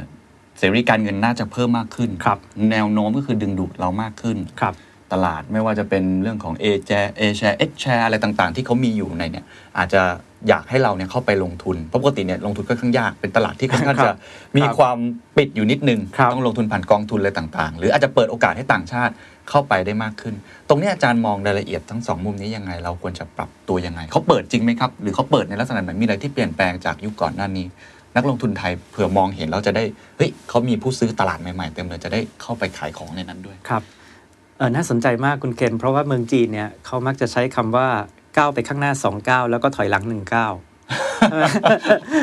[0.59, 2.39] เสรีการเงินน่าจะเพิ่มมากขึ้นครับ
[2.71, 4.75] แนวโน้มก็คือดึงดูดเรามากขึ้นครับ
[5.13, 9.45] ตลาดไม่ว่าจะเป็นเรื่องของ A share A share H share อะไรต่างๆ ที่เขามีอยู่ในเนี่ย
[9.79, 10.03] อาจจะ
[10.49, 14.13] อยากให้เราเนี่ยเข้าไปลงทุนเพราะปกติเนี่ยลงทุนค่อนข้างยากเป็นตลาดที่ค่อนข้างครับจะ
[14.59, 14.99] มีความ
[15.37, 19.13] ปิดอยู่นิดนึงครับต้องลงทุนผ่านกองทุนอะไรต่างๆ หรืออาจจะเปิดโอกาสให้ต่างชาติ
[19.49, 20.35] เข้าไปได้มากขึ้น
[20.69, 27.67] ตรงเนี้ยอาจารย์มองรายละเอียดทั้งสองมุมนี้ยังไง เราควรจะปรับตัวยังไงเขาเปิดจริงไหมครับ หรือเขาเปิดในลักษณะไหนมีอะไรที่เปลี่ยนแปลงจากยุคก่อนหน้านี้
[28.17, 29.85] นักลงทุนไทยเผื่อมองเห็นแล้วจะได้
[30.17, 33.83] เฮ้ยเขามีผู้ซื้อตลาดใหม่ๆเต็มเลยจะได้เข้าไปขายของในนั้นด้วยครับ
[34.59, 37.89] เออน่าสนใจมากคุณเคนเพราะว่าเมืองจีนเนี่ยเขามักจะใช้คำว่า
[38.37, 40.53] ก้าวไปข้างหน้า2ก้าวแล้วก็ถอยหลัง1ก้าว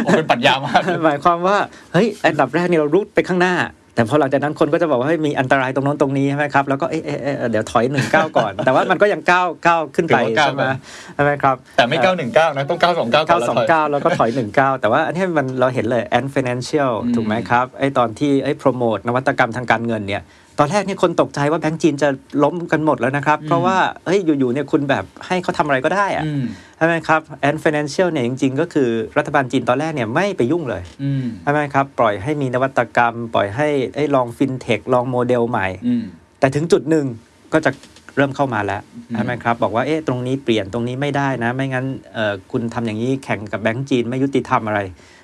[0.05, 1.57] ผมเป็นปรัชญามากหมายความว่า
[1.93, 3.55] เฮ้ยอันดับแรกนี่เรารุดไปข้างหน้า
[3.97, 10.73] แต่พอหลังจากนั้นคนก็จะบอกว่าเฮ้ยมีอันตรายตรงโน้นตรงนี้ใช่ไหมครับแล้วก็เอ๊ะเอ๊ะเอ๊ะเดี๋ยวถอยหนึ่งก้าวก่อน แต่ว่ามันก็ยังก้าวก้าวขึ้นไปถือว่าก้าวใช่ไหมไป
[11.15, 20.21] ใช่ไหมครับแต่ไม่ก้าวหนึ่งก้าวนะต้องก้าวสองก้าวก่เก้าอนแล้วสองถอยเก้าแล้วก็ถอยหนึ่งเก้าแต่ว่าอันนี้มันเราเห็นเลย and financial อืมถูกไหมครับไอ้ตอนที่ไอ้โปรโมทนวัตกรรมทางการเงินเนี่ย
[20.59, 22.09] ตอนแรกเนี่ยคนตกใจว่าแบงก์จีนจะ
[22.43, 26.43] ล้มกันหมดแล้วนะครับ เพราะว่าเฮ้ยอยู่ๆเนี่ยคุณแบบให้เขาทำอะไรก็ได้อะอืม
[26.77, 36.03] ใช่ไหมครับ and financial เนี่ยจริง ๆ ก็คือรัฐบาลจีนตอนแรกเนี่ยไม่ไปยุ่งเลยอืมใช่ไหมครับ ปล่อยให้มีนวัตกรรม ปล่อยให้ไอ้ลองฟินเทคลองโมเดลใหม่อืม
[36.39, 37.05] แต่ถึงจุดหนึ่ง
[37.53, 37.71] ก็จะ
[38.15, 44.79] เริ่มเข้ามาแล้วอืมใช่ไหมครับ บอกว่าเอ๊ะตรงนี้เปลี่ยนตรงนี้ไม่ได้นะ ไม่งั้นเอ่อคุณทำอย่างนี้แข่งกับแบงก์จีนไม่ยุติธรรมอะไร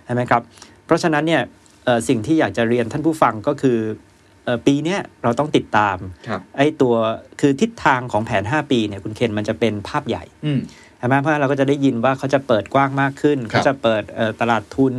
[0.05, 0.41] ใช่ไหมครับ
[0.85, 1.41] เพราะฉะนั้นเนี่ย
[1.85, 4.12] เอ่อสิ่งที่อยากจะเรียนท่านผู้ฟังก็คือเอ่อ
[4.65, 6.93] ปีเนี้ยเราต้องติดตามครับไอ้ตัว
[7.39, 10.59] คือทิศทางของแผน 5 ปีเนี่ยคุณเคนมันจะเป็นภาพใหญ่อืม
[10.97, 14.93] ใช่ไหมเพราะฉะนั้นเราก็จะได้ยินว่าเขาจะเปิดกว้างมากขึ้นครับเขาจะเปิดเอ่อตลาดทุน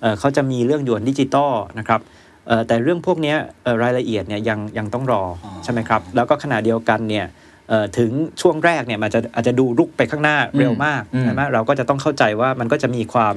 [0.00, 2.00] เอ่อเขาจะมีเรื่องหยวนดิจิตอลนะครับ
[2.46, 7.39] เอ่อแต่เรื่องพวกเนี้ยเอ่อรายละเอียดเนี่ยยังยังต้องรอออใช่ไหมครับ แล้วก็ขณะเดียวกันเนี่ยเอ่อ
[7.98, 13.36] ถึงช่วงแรกเนี่ยมันจะอาจจะดูรุกไปข้างหน้าเร็วมากอืมใช่ไหมเราก็จะต้องเข้าใจว่ามันก็จะมีความ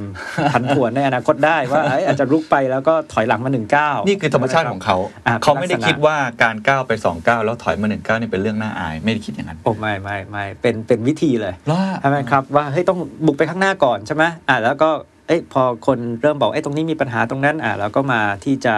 [0.51, 14.89] ผันผวนในอนาคตได้ว่าเอ้ยอาจจะรุกไปแล้วก็ถอยหลังมาหนึ่งก้าวนี่คือธรรมชาติของเขาอะเขาไม่ได้ลักษณะคิดว่าการก้าวไปสองก้าวแล้วถอยมาหนึ่งก้าวนี่เป็นเรื่องน่าอาย ไม่ได้คิดอย่างนั้นโอ้ไม่ไม่ไม่เป็นเป็นวิธีเลยเหรอใช่ไหมครับว่าเฮ้ยต้องบุกไปข้างหน้าก่อนใช่ไหมอ่าแล้วก็
[15.27, 18.75] เอ้ยพอคนเริ่มบอกเอ้ยตรงนี้มีปัญหาตรงนั้นอ่าเราก็มาที่จะ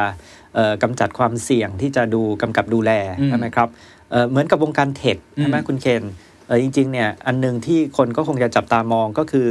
[0.55, 3.69] เอ่อกำจัดความเสี่ยงที่จะดูกำกับดูแลอืมใช่ไหมครับ
[4.15, 6.04] เอ่อเหมือนกับวงการเทคใช่ไหมอืมคุณเคน
[6.47, 9.47] เออจริงๆเนี่ยอันหนึ่งที่คนก็คงจะจับตามองก็คือ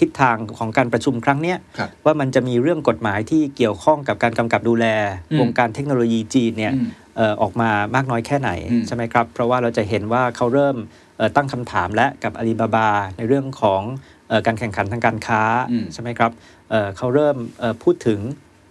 [0.00, 4.86] ทิศทางของการประชุมครั้งเนี้ยครับว่ามันจะมีเรื่องกฎหมายที่เกี่ยวข้องกับการกำกับดูแล
[5.30, 10.76] อืมวงการเทคโนโลยีจีนเนี่ยอืมเอ่อออกมามากน้อยแค่ไหนอืมใช่ไหมครับ เพราะว่าเราจะเห็นว่าเขาเริ่ม
[11.16, 13.82] เอ่อตั้งคำถามและกับอาลีบาบา ในเรื่องของ
[14.28, 16.32] เอ่อการแข่งขันทางการค้าอืมใช่ไหมครับ
[16.70, 18.20] เอ่อเขาเริ่มเอ่อพูดถึง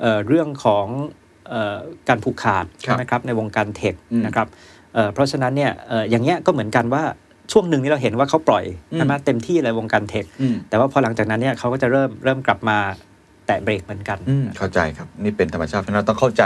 [0.01, 0.87] เอ่อเรื่องของ
[1.49, 1.77] เอ่อ
[2.09, 4.47] การผูกขาดครับใช่ไหมครับในวงการเทคอืมนะครับ
[4.93, 7.03] เอ่อเพราะฉะนั้นเนี่ยเอ่ออย่างเงี้ยก็เหมือนกันว่า
[7.51, 12.77] ช่วงหนึ่งนี่เราเห็นว่าเขาปล่อยอืมใช่ไหมเต็มที่เลยวงการเทคอืมแต่ว่าพอหลังจากนั้นเนี่ยเขาก็จะเริ่มเริ่มกลับมา
[13.47, 16.43] แตะเบรกเหมือนกันอืมเข้าใจครับ นี่เป็นธรรมชาติเพราะฉะนั้นเราต้องเข้าใจ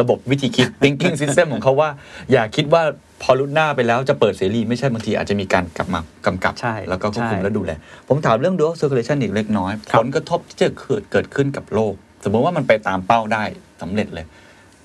[0.00, 1.88] ระบบวิธีคิด thinking system ของเขาว่า
[2.32, 2.82] อย่าคิดว่า
[3.22, 7.72] พอรุ่นหน้าไปแล้วจะเปิดเสรี ไม่ใช่บางทีอาจจะมีการกลับมากำกับใช่แล้วก็ควบคุมใช่และดูแล
[8.08, 11.94] ผมถามเรื่อง dual circulation อีกเล็กน้อยครัผบลกระทบที่จะเกิดเกิดขึ้นกับโลก
[12.24, 13.44] สมมติว่ามันไปตามเป้าได้
[13.82, 14.26] สำเร็จเลย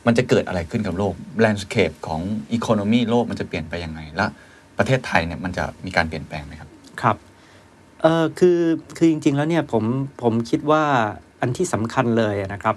[0.08, 2.22] มันจะเกิดอะไรขึ้นกับโลก landscape ของ
[2.58, 4.26] economy โลกมันจะเปลี่ยนไปยังไง และ
[4.78, 6.70] ประเทศไทยเนี่ยมันจะมีการเปลี่ยนแปลงไหมครับ
[7.02, 7.18] ครับ
[8.02, 8.60] เออคือ
[8.98, 9.84] คือจริง ๆ แล้วเนี่ยผม
[10.22, 10.84] ผมคิดว่า
[11.42, 12.76] อันที่สำคัญเลยนะครับ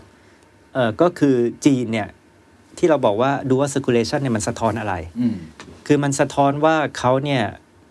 [0.75, 1.35] เออก็คือ
[1.67, 2.09] จีนเนี่ย
[2.79, 5.35] ที่เราบอกว่าดูว่า circulation เนี่ยมันสะท้อนอะไรอืม
[5.87, 7.43] คือมันสะท้อนว่าเขาเนี่ย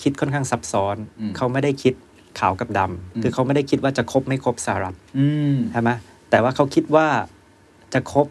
[0.02, 1.94] คิดค่อนข้างซับซ้อนอืมเขาไม่ได้คิด
[2.40, 5.90] ขาวกับดอืมำคือเขาไม่ได้คิดว่าจะครบไม่ครบสหรัฐอืมใช่ไหม
[6.30, 7.08] แต่ว่าเขาคิดว่า
[7.94, 8.28] จะครบ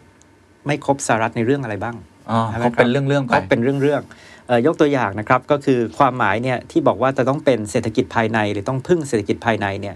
[0.69, 1.95] ไม่ครบสหรัฐในเรื่องอะไรบ้าง
[2.31, 9.95] อ๋อใช่ไหมเขาเป็นเรื่องๆไปก็เป็นเรื่องๆเอ่อยกตัวอย่างนะครับก็คือความหมายเนี่ยที่บอกว่าจะต้องเป็นเศรษฐกิจภายใน หรือต้องพึ่งเศรษฐกิจภายในเนี่ย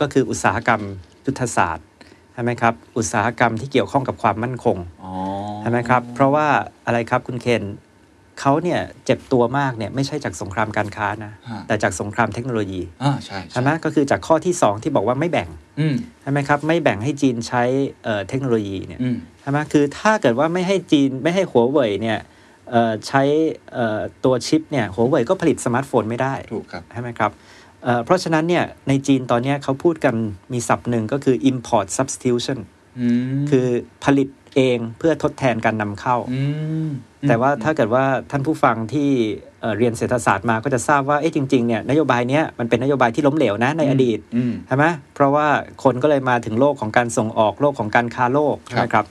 [0.00, 0.80] ก็คืออุตสาหกรรม
[1.26, 1.86] ยุทธศาสตร์
[2.34, 5.12] ใช่ไหมครับอุตสาหกรรมที่เกี่ยวข้องกับความมั่นคงอ๋อ
[5.60, 6.46] ใช่ไหมครับเพราะว่า
[6.86, 7.64] อะไรครับคุณเคน
[8.40, 15.48] เขาเนี่ยเจ็บตัวมากเนี่ยไม่ใช่จากสงครามการค้านะฮะแต่จากสงครามเทคโนโลยีอ่าใช่ใช่ไหมก็คือจากข้อที่ 2 ที่บอกว่าไม่แบ่ง
[15.80, 17.62] อืมใช่ไหมครับไม่แบ่งให้จีนใช้
[18.04, 22.18] เอ่อเทคโนโลยีเนี่ยอืม ใช่ไหมคือถ้าเกิดว่าไม่ให้จีนไม่ให้หัวเว่ยเนี่ย
[22.70, 23.22] เอ่อใช้
[23.72, 27.30] เอ่อตัวชิปเนี่ยหัวเว่ยก็ผลิตสมาร์ทโฟนไม่ได้ถูกครับใช่ไหมครับ
[27.84, 30.14] เอ่อเพราะฉะนั้นเนี่ยในจีนตอนเนี้ยเขาพูดกัน
[30.52, 32.58] มีศัพท์หนึ่งก็คือ import substitution
[32.98, 33.06] อื
[33.40, 33.66] มคือ
[34.04, 36.42] ผลิตเองเพื่อทดแทนการนำเข้าอื
[36.86, 36.90] ม
[37.28, 39.10] แต่ว่าถ้าเกิดว่าท่านผู้ฟังที่
[39.60, 45.46] เอ่อเรียนเศรษฐศาสตร์มาก็จะทราบว่าเอ๊ะจริงๆเนี่ยนโยบายเนี้ยมันเป็นนโยบายที่ล้มเหลวนะในอดีตอืมใช่ไหมเพราะว่า
[45.82, 49.06] คนก็เลยมาถึงโลกของการส่งออกโลกของการค้าโลกครับนะครับ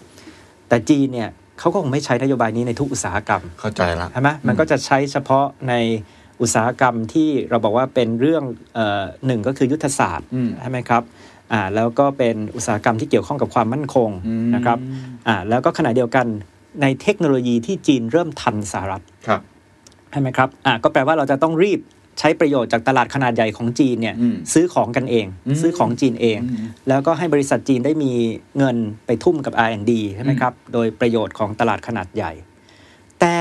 [0.71, 1.29] แต่จีนเนี่ย
[1.60, 5.73] เขาก็คงไม่ใช้นโยบายนี้ในทุกอุตสาหกรรมเข้าใจละใช่ไหมมันก็จะใช้เฉพาะใน
[6.41, 11.03] อุตสาหกรรมที่เราบอกว่าเป็นเรื่องเอ่อหนึ่งก็คือยุทธศาสตร์อืมใช่ไหมครับ
[11.51, 14.77] อ่าแล้วก็เป็นอุตสาหกรรมที่เกี่ยวข้องกับความมั่นคงอืมนะครับ
[15.27, 16.25] อ่าแล้วก็ขณะเดียวกัน
[16.81, 19.41] ในเทคโนโลยีที่จีนเริ่มทันสหรัฐครับ
[20.12, 21.79] ใช่ไหมครับอ่าก็แปลว่าเราจะต้องรีบ
[22.19, 28.12] ใช้ประโยชน์จากตลาดขนาดใหญ่ของจีนเนี่ยอืมซื้อของกันเองอืมซื้อของจีนเองอืมแล้วก็ให้บริษัทจีนได้มี
[28.58, 32.32] เงินไปทุ่มกับ R&D ใช่ไหมครับ โดยประโยชน์ของตลาดขนาดใหญ่
[33.19, 33.34] แต่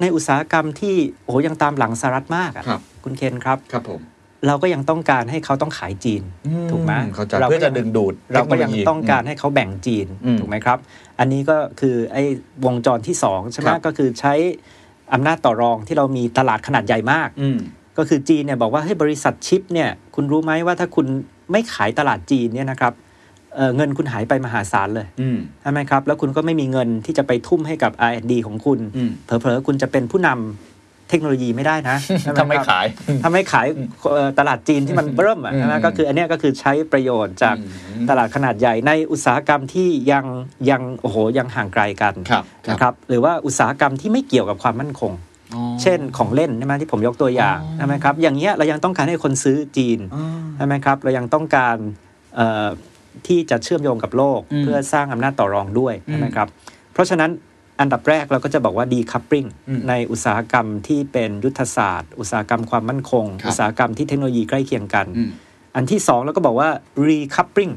[0.00, 4.00] ในอุตสาหกรรมที่โอ้โหยังตามหลังสหรัฐมากอะครับคุณเคนครับครับผม
[4.46, 6.22] เราก็ยังต้องการให้เขาต้องขายจีน
[6.70, 10.78] ถูกไหมเข้าใจเราก็เพื่อจะดึงดูด เราก็ยังทคโนโลต้องการให้เขาแบ่งจีนอืมถูกไหมครับ
[11.18, 12.22] อันนี้ก็คือไอ้
[12.64, 14.34] วงจรที่สองใช่ไหมครับก็คือใช้
[15.12, 17.58] อำนาจต่อรองที่เรามีตลาดขนาดใหญ่มากอืม
[17.98, 21.06] ก็คือจีนเนี่ยบอกว่าให้ยบริษัทชิปเนี่ยคุณรู้ไหมว่าถ้าคุณ
[21.52, 22.92] ไม่ขายตลาดจีนเนี่ยนะครับ
[23.56, 30.38] เอ่อเงินคุณหายไปมหาศาลเลยอืมใช่ไหมครับ แล้วคุณก็ไม่มีเงินที่จะไปทุ่มให้กับ R&D ของคุณอืมเผลอๆคุณจะเป็นผู้นำ
[31.08, 32.86] เทคโนโลยีไม่ได้นะใช่หทำไมครับขาย
[33.22, 33.66] ถ้าไม่ขาย
[34.12, 40.24] เอ่อตลาดจีนที่มันเบิ่มอะอืมใช่ไหมก็คืออันเนี้ยก็คือใช้ประโยชน์จากอืมตลาดขนาดใหญ่ในอุตสาหกรรมที่ยัง
[40.70, 45.31] ยังโอ้โหยังห่างไกลกันครับนะครับ หรือว่าอุตสาหกรรมที่ไม่เกี่ยวกับความมั่นคงอ๋อ
[45.82, 50.22] เช่นของเล่นใช่ไหมที่ผมยกตัวอย่างอ๋อใช่ไหมครับอย่างเงี้ยเรายังต้องการให้คนซื้อจีนอ๋อ
[50.56, 51.76] ใช่ไหมครับเรายังต้องการ
[52.36, 52.68] เอ่อ
[53.26, 56.48] ที่จะเชื่อมโยงกับโลกอืมเพื่อสร้างอำนาจต่อรองด้วยอืมใช่ไหมครับ
[56.92, 57.30] เพราะฉะนั้น
[57.80, 65.06] อันดับแรกเราก็จะบอกว่า decoupling อืมในอุตสาหกรรมที่เป็นยุทธศาสตร์ อุตสาหกรรมความมั่นคงครับอุตสาหกรรมที่เทคโนโลยีใกล้เคียงกัน
[65.74, 66.68] อืมอันที่สองเราก็บอกว่า
[67.08, 67.72] recoupling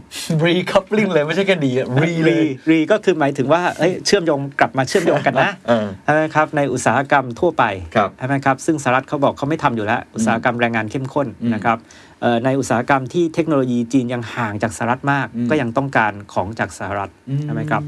[0.45, 7.63] recoupling เลยไม่ใช่แค่ดีอะ re เลย re ก็คือหมายถึงว่าเอ้ยเชื่อมโยงกลับมาเชื่อมโยงกันนะเออใช่ไหมครับในอุตสาหกรรมทั่วไป
[7.95, 11.77] ครับใช่ไหมครับซึ่งสหรัฐเขาบอกเขาไม่ทำอยู่แล้ว อุตสาหกรรมแรงงานเข้มข้นอืมนะครับ
[12.21, 17.11] เอ่อในอุตสาหกรรมที่เทคโนโลยีจีนยังห่างจากสหรัฐมากอืมก็ยังต้องการของจากสหรัฐ
[17.43, 17.83] ใช่ไหมครับ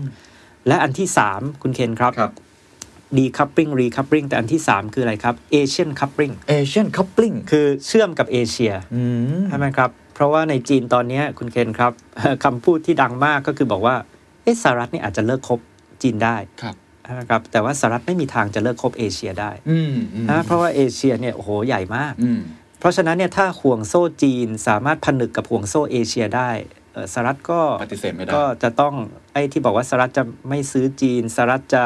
[0.68, 2.32] และอันที่ 3 คุณเคนครับครับ
[3.18, 9.04] decoupling recoupling แต่อันที่ 3 คืออะไรครับ Asian coupling Asian coupling คือเชื่อมกับเอเชียอื
[9.40, 11.92] มใช่ไหมครับ เพราะว่าในจีนตอนเนี้ยคุณเคนครับ
[12.44, 13.96] คำพูดที่ดังมากก็คือบอกว่า
[14.44, 15.60] เอะสหรัฐนี่อาจจะเลิกคบ
[16.02, 22.40] จีนได้ครับใช่ไหมครับแต่ว่าสหรัฐไม่มีทางจะเลิกคบเอเชียได้อืมอืมนะเพราะว่าเอเชียเนี่ยโอ้โหใหญ่มากอืม
[22.80, 26.52] เพราะฉะนั้นเนี่ยถ้าห่วงโซ่จีนสามารถผนึกกับห่วงโซ่เอเชียได้
[26.94, 28.94] เอ่อสหรัฐก็ปฏิเสธไม่ได้ก็จะต้อง
[29.34, 31.84] ไอ้ที่บอกว่าสหรัฐจะไม่ซื้อจีนสหรัฐจะ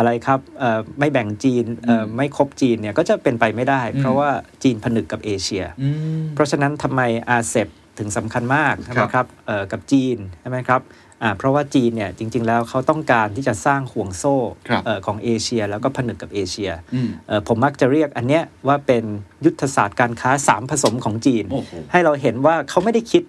[0.00, 4.30] อะไรครับเอ่อไม่แบ่งจีนเอ่ออืมไม่คบจีนเนี่ยก็จะเป็นไปไม่ได้อืมเพราะว่า
[4.62, 10.82] จีนผนึกกับเอเชียอืมเพราะฉะนั้นทำไมอาเซบถึงสำคัญมากใช่ไหมครับเอ่อกับจีนใช่ไหมครับ
[11.22, 14.36] อ่าเพราะว่าจีนเนี่ยจริง ๆ แล้วเขาต้องการที่จะสร้างห่วงโซ่
[14.68, 19.04] ครับเอ่อของเอเชีย แล้วก็ผนึกกับเอเชียอืมเอ่อผมมักจะเรียกอันเนี้ยว่าเป็น
[19.44, 23.22] ยุทธศาสตร์การค้าสามผสมของจีนโอ้โหให้เราเห็นว่าเขาไม่ได้คิด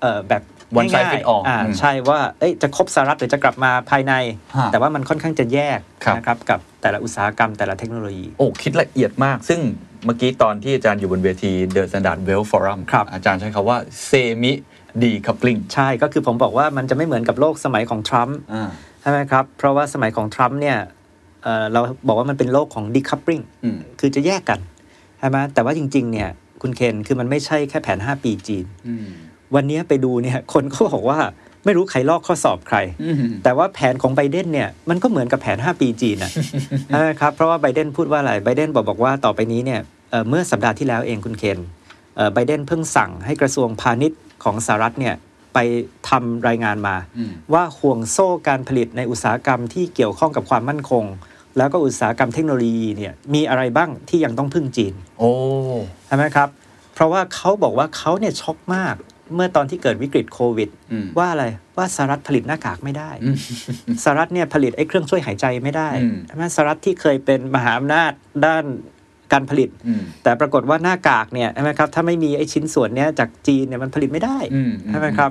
[0.00, 0.42] เอ่อแบบ
[0.80, 4.14] One size ง่าย fit all ๆอ่าอืมใช่ว่าเอ้ยจะครบสหรัฐหรือจะกลับมาภายใน
[4.56, 9.60] ฮะแต่ว่ามันค่อนข้างจะแยกครับนะครับกับแต่ละอุตสาหกรรมแต่ละเทคโนโลยี โอ้ คิดละเอียดมาก ซึ่ง
[10.04, 14.52] เมื่อกี้ตอนที่อาจารย์อยู่บนเวที The Standard Well Forum ครับอาจารย์ใช้คำว่า semi
[15.02, 18.68] decoupling ใช่ก็คือผมบอกว่ามันจะไม่เหมือนกับโลกสมัยของทรัมป์อ่า
[19.00, 20.78] ใช่ไหมครับ เพราะว่าสมัยของทรัมป์เนี่ย
[21.42, 24.60] เอ่อเราบอกว่ามันเป็นโลกของ decoupling อืมคือจะแยกกัน
[25.18, 26.28] ใช่ไหมแต่ว่าจริงๆเนี่ย
[26.62, 29.06] คุณเคนคือมันไม่ใช่แค่แผน 5 ปีจีนอืม
[29.54, 31.18] วันนี้ไปดูเนี่ยคนก็บอกว่า
[31.64, 36.30] ไม่รู้ใครลอกข้อสอบใครอืมแต่ว่าแผนของไบเดนเนี่ยมันก็เหมือนกับแผน 5 ปีจีนนะ
[36.88, 41.58] ใช่ไหมครับเพราะว่าไบเดนพูดว่าอะไรไบเดนบอกบอกว่าต่อไปนี้เนี่ยเอ่อเมื่อสัปดาห์ที่แล้วเองคุณเคน
[42.16, 45.14] เอ่อไบเดนเพิ่งสั่งให้กระทรวงพาณิชย์ของสหรัฐเนี่ย
[45.54, 45.58] ไป
[46.08, 51.04] ทำรายงานมาอืมว่าห่วงโซ่การผลิตในอุตสาหกรรมที่เกี่ยวข้องกับความมั่นคง
[51.56, 55.30] แล้วก็อุตสาหกรรมเทคโนโลยีเนี่ยมีอะไรบ้างที่ยังต้องพึ่งจีน โอ้
[56.06, 56.48] ใช่ไหมครับ
[56.94, 58.96] เพราะว่าเขาบอกว่าเขาเนี่ยช็อกมาก
[59.34, 61.44] เมื่อตอนที่เกิดวิกฤตโควิดอืมว่าอะไร
[61.76, 63.36] ว่าสหรัฐผลิตหน้ากากไม่ได้อืม
[64.04, 68.12] สหรัฐเนี่ยผลิตไอ้เครื่องช่วยหายใจไม่ได้อืมใช่ไหมสหรัฐที่เคยเป็นมหาอำนาจ
[68.46, 68.64] ด้าน
[69.32, 75.30] การผลิตอืมแต่ปรากฏว่าหน้ากากเนี่ยใช่ไหมครับถ้าไม่มีไอ้ชิ้นส่วนเนี้ยจากจีนเนี่ยมันผลิตไม่ได้อืมใช่ไหมครับ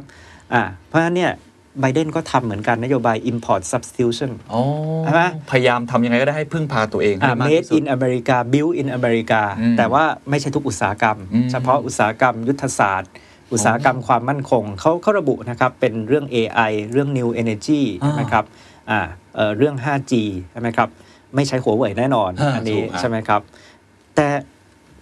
[0.54, 1.34] อ่าเพราะฉะนั้นเนี่ย
[1.82, 4.62] ไบเดนก็ทำเหมือนกันนโยบาย import substitution อ๋อ
[5.04, 13.12] ใช่ไหมพยายามทำยังไงก็ได้ให้พึ่งพาตัวเองให้อ่าได้มาก made ที่สุด in America build in America อืมแต่ว่าไม่ใช่ทุกอุตสาหกรรมอืมเฉพาะอุตสาหกรรมยุทธศาสตร์
[13.52, 18.46] อุตสาหกรรมความมั่นคงเขาเขาระบุนะครับเป็นเรื่อง AI เรื่อง new energy อ่าใช่ไหมครับ
[18.90, 19.00] อ่า
[19.36, 20.14] เอ่อเรื่อง 5G
[20.52, 20.90] ใช่ไหมครับ
[21.36, 23.42] ไม่ใช้หัวเว่ยแน่นอนอ่าอันนี้ถูกครับใช่ไหมครับ
[24.16, 24.28] แต่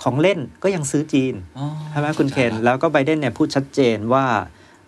[0.04, 4.26] ของเล่นก็ยังซื้อจีนอ๋อใช่ไหมคุณเคนแล้วก็ไบเดนเนี่ยพูดชัดเจนว่า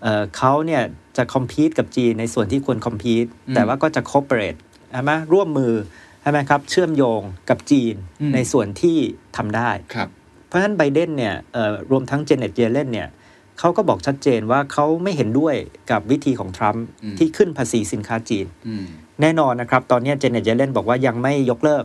[0.01, 0.81] เอ่อเขาเนี่ย
[1.17, 4.59] จะคอมพีตกับจีนในส่วนที่ควรคอมพีตอืมแต่ว่าก็จะคอ p เป r a t e
[4.91, 5.73] ใช่ไหมร่วมมือ
[6.21, 8.97] ใช่ไหมครับเชื่อมโยงกับจีนอืมในส่วนที่
[9.37, 10.09] ทำได้ครับ
[10.47, 13.07] เพราะฉะนั้นไบเดนเนี่ยเอ่อรวมทั้งเจเน็ตเยเลนเนี่ย
[13.59, 15.55] เขาก็บอกชัดเจนว่าเขาไม่เห็นด้วย
[15.91, 18.85] กับวิธีของทรัมป์อืมที่ขึ้นภาษีสินค้าจีนอืม
[19.21, 21.83] แน่นอนนะครับ ตอนนี้เจเน็ตเยเลนบอกว่ายังไม่ยกเลิก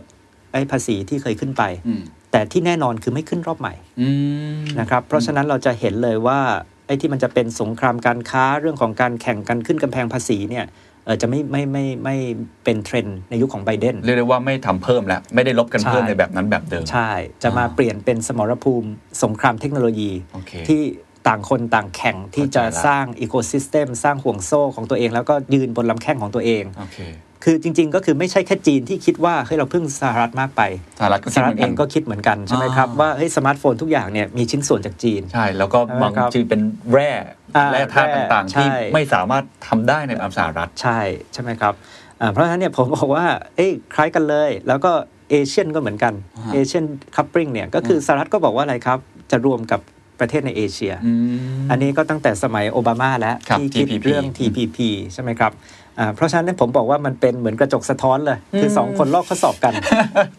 [0.51, 2.01] ไอ้ภาษีที่เคยขึ้นไปอืม
[2.31, 4.09] แต่ที่แน่นอนคือไม่ขึ้นรอบใหม่อื
[4.57, 6.39] มนะครับ เพราะฉะนั้นเราจะเห็นเลยว่า
[6.87, 10.65] ไอ้ที่มันจะเป็นสงครามการค้าเรื่องของการแข่งกันขึ้นกำแพงภาษีเนี่ย
[11.05, 12.15] เอ่อจะไม่ไม่ไม่ไม่
[12.63, 17.11] เป็นเทรนด์ในยุคของไบเดนเรียกได้ว่าไม่ทำเพิ่มแล้ว ไม่ได้ลบกันเพิ่มใช่ในแบบนั้นแบบเดิม ใช่
[17.43, 18.89] จะมาอ่าเปลี่ยนเป็นสมรภูมิ
[19.23, 20.81] สงครามเทคโนโลยีโอเคที่
[21.27, 26.99] ต่างคนต่างแข่งที่จะเข้าใจละสร้าง ecosystem สร้างห่วงโซ่ของตัวเอง แล้วก็ยืนบนลำแข้งของตัวเองโอเค
[27.43, 30.61] คือจริง ๆ ก็คือไม่ใช่แค่จีนที่คิดว่าเฮ้ยเราพึ่งสหรัฐมากไป
[30.99, 36.61] สหรัฐก็คิดหเหรัฐอนเองก็คิดเหมือนกันใช่ไหมครับอ่าว่าเฮ้ยสมาร์ทโฟนทุกอย่างเนี่ยมีชิ้นส่วนจากจีน ใช่ แล้วก็บางใช่ไหมครับทีเป็น
[36.91, 37.09] แร่
[37.55, 40.99] อ่าแร่ธาตุต่างๆใช่ที่ไม่สามารถทำได้ในแบบสหรัฐใช่
[41.33, 41.73] ใช่ไหมครับ
[42.21, 44.91] อ่าเพราะฉะนั้นเนี่ยผมบอกว่าเอ้ยคล้ายกันเลย แล้วก็
[45.29, 48.99] Asian ก็เหมือนกันอ่า Asian coupling เนี่ยก็คือสหรัฐก็บอกว่าอะไรครับ
[49.31, 49.81] จะรวมกับ
[50.19, 54.77] ประเทศในเอเชียอืมอันนี้ก็ตั้งแต่สมัยโอบามาแล้วครับที่คิด TPP เรื่อง TPP
[55.13, 55.51] ใช่ไหมครับ
[55.99, 59.73] อ่าเพราะฉะนั้นเนยผมบอกว่ามันเป็นเหมือนกระจกสะท้อนเลย คือสองคนลอกข้อสอบกัน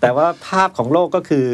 [0.01, 1.45] แต่ว่าภาพของโลกก็คือ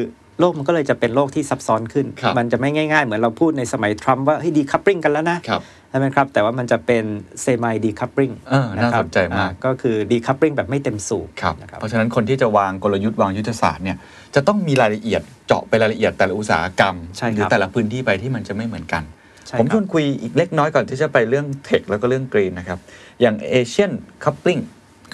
[0.40, 7.04] โลกมันก็เลยจะเป็นโลกที่ซับซ้อนขึ้นครับมันจะไม่ง่ายๆ เหมือนเราพูดในสมัยทรัมป์ว่าเฮ้ยดีคัพปริงกันแล้วนะครับใช่ไหมครับแต่ว่ามันจะเป็น
[7.42, 13.96] เซม i ดีคัพปริงเออน่าสนใจมากก็คือดีคัพปริงแบบไม่เต็มสูบครับนะครับเพราะฉะนั้นคนที่จะวางกลยุทธ์วางยุทธศาสตร์เนี่ย
[14.34, 19.02] จะต้องมีรายละเอียดเจาะไปรายละเอียดแต่ละอุตสาหกรรมใช่ครับหรือแต่ละพื้นที่ไปที่มันจะไม่เหมือนกัน
[19.46, 22.78] ใช่ผมครับชวนคุยอีกเล็กน้อยก่อนที่จะไปเรื่องเทคแล้วก็เรื่องกรีนนะครับ
[23.20, 23.92] อย่างเอเชียน
[24.24, 24.58] คัพปลิง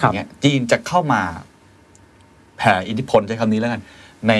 [0.01, 1.21] ครับเงี้ยจีนจะเข้ามา
[2.57, 3.81] แผ่อิทธิพลใช้คำนี้แล้วกัน
[4.29, 4.33] ใน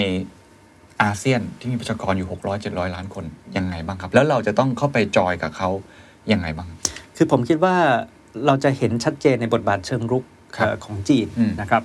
[1.01, 3.25] อาเซียนที่มีประชากรอยู่ 600 700 ล้านคน
[3.58, 5.69] ยังไงบ้างครับ แล้วเราจะต้องเข้าไปจอยกับเขา
[6.31, 6.67] ยังไงบ้าง
[7.17, 7.75] คือผมคิดว่า
[8.45, 10.23] เราจะเห็นชัดเจนในบทบาทเชิงรุก
[10.55, 11.84] ครับเอ่อของจีนอืมนะครับ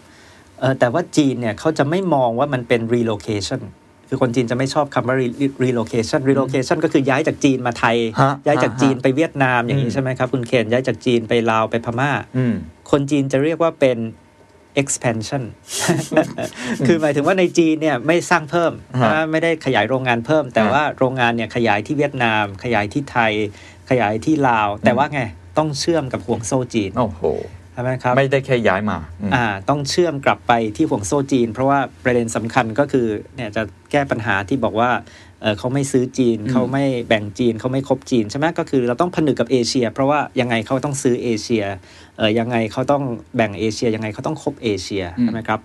[0.61, 3.63] เอ่อแต่ว่าจีนเนี่ยเขาจะไม่มองว่ามันเป็น relocation
[4.09, 12.55] คือคนจีนจะไม่ชอบคำว่า re- relocation relocation ก็คือย้ายจากจีนมาไทยฮะย้ายจากฮะจีนไปเวียดนามอย่างอืนี้มใช่ไหมครับ คุณเคนย้ายจากจีนไปลาวไปพม่าอืม
[12.91, 13.99] คนจีนจะเรียกว่าเป็น
[14.83, 15.43] expansion
[16.87, 18.73] คือหมายถึงว่าในจีนเนี่ยไม่สร้างเพิ่ม
[19.03, 23.33] ฮะนะไม่ได้ขยายโรงงานเพิ่ม แต่ฮะว่าโรงงานเนี่ยขยายที่เวียดนาม ขยายที่ไทย
[23.91, 25.21] ขยายที่ลาว แต่ว่าไง
[25.59, 27.23] ต้องเชื่อมกับห่วงโซ่จีนโอ้โห
[27.73, 34.91] ใช่ไหมครับไม่ได้แค่ย้ายมาอืมอ่าต้องเชื่อมกลับไปที่ห่วงโซ่จีน เพราะว่าประเด็นสำคัญก็คือเนี่ยจะแก้ปัญหาที่บอกว่า
[35.43, 41.65] เอ่อเขาไม่ซื้อจีนอืมเขาไม่แบ่งจีนเขาไม่คบจีนใช่ไหมก็คือเราต้องผนึกกับเอเชีย เพราะว่ายังไงเขาต้องซื้อเอเชีย
[42.17, 43.03] เอ่อยังไงเขาต้อง
[43.37, 45.61] แบ่งเอเชียยังไงเขาต้องคบเอเชียใช่ไหมครับ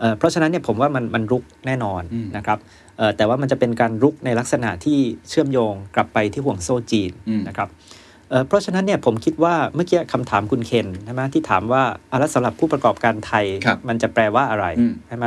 [0.00, 7.68] เอ่อเพราะฉะนั้นเนี่ยผมว่ามันมันรุกแน่นอนอืมนะครับเอ่อ แต่ว่ามันจะเป็นการรุกในลักษณะที่เชื่อมโยงกลับไปที่ห่วงโซ่จีนอืมนะครับ
[8.30, 15.26] เอ่อเพราะฉะนั้นเนี่ยผมคิดว่าเมื่อกี้คำถามคุณเคนใช่ไหมที่ถามว่าอะแล้วสำหรับผู้ประกอบการไทยครับมันจะแปลว่าอะไรอืมใช่ไหม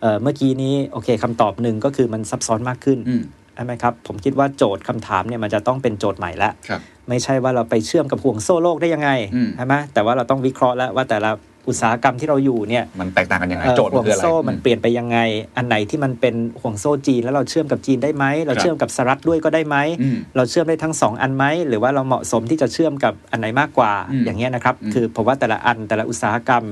[0.00, 3.22] เอ่อเมื่อกี้นี้โอเคคำตอบหนึ่งก็คือมันซับซ้อนมากขึ้นอืม
[3.54, 11.30] ใช่ไหมครับผมคิดว่าโจทย์คำถามเนี่ยมันจะต้องเป็นโจทย์ใหม่แล้วครับไม่ใช่ว่าเราไปเชื่อมกับห่วงโซ่โลกได้ยังไงอืมใช่ไหมแต่ว่าเราต้องวิเคราะห์แล้วว่าแต่ละ
[11.68, 15.18] อุตสาหกรรมที่เราอยู่เนี่ยมันแตกต่างกันยังไงเอ่อโจทย์มัห่นวงคืออะไรโซ่มันอืเปลี่ยนไปยังไง
[15.56, 26.64] อันไหนที่มันเป็นห่วงโซ่จีน แล้วเราเชื่อมกับจีนได้ไหมเราครับเชื่อมกับสหรัฐด้วยก็ได้ไหมอืมเราเชื่อมได้ทั้งสองอันไหมหรือว่าเราเหมาะสมที่จะเชื่อมกับอันไหนมากกว่าอืมอย่างเงี้ยนะครับอืมคือผมว่าแต่ละอันแต่ละอุตสาหกรรม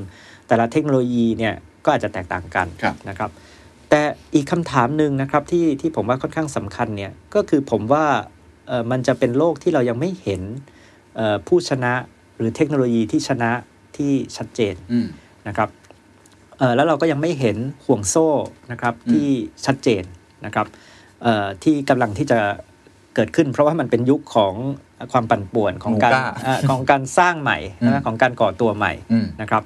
[0.48, 1.54] แต่ละเทคโนโลยีเนี่ย
[1.84, 3.30] ก็อาจจะแตกต่างกันครับนะครับ
[3.90, 4.02] แต่
[4.34, 8.04] อีกคำถามหนึ่งนะครับที่ที่ผมว่าค่อนข้างสำคัญเนี่ยก็คือผมว่า
[8.68, 10.42] เอ่อมันจะเป็นโลกที่เรายังไม่เห็น
[11.16, 11.92] เอ่อผู้ชนะ
[12.38, 13.50] หรือเทคโนโลยีที่ชนะ
[13.98, 15.06] ที่ชัดเจนอืม
[15.48, 15.68] นะครับ
[16.58, 18.28] เอ่อแล้วเราก็ยังไม่เห็นห่วงโซ่
[18.72, 19.28] นะครับอืมที่
[19.66, 20.04] ชัดเจน
[20.46, 20.66] นะครับ
[21.22, 22.38] เอ่อที่กำลังที่จะ
[23.14, 24.54] เกิดขึ้น เพราะว่ามันเป็นยุคของ
[25.12, 29.64] ความปั่นป่วนของการหมูกล้าเอ่อของการสร้างใหม่อืมนะของการก่อตัวใหม่อืมนะครับ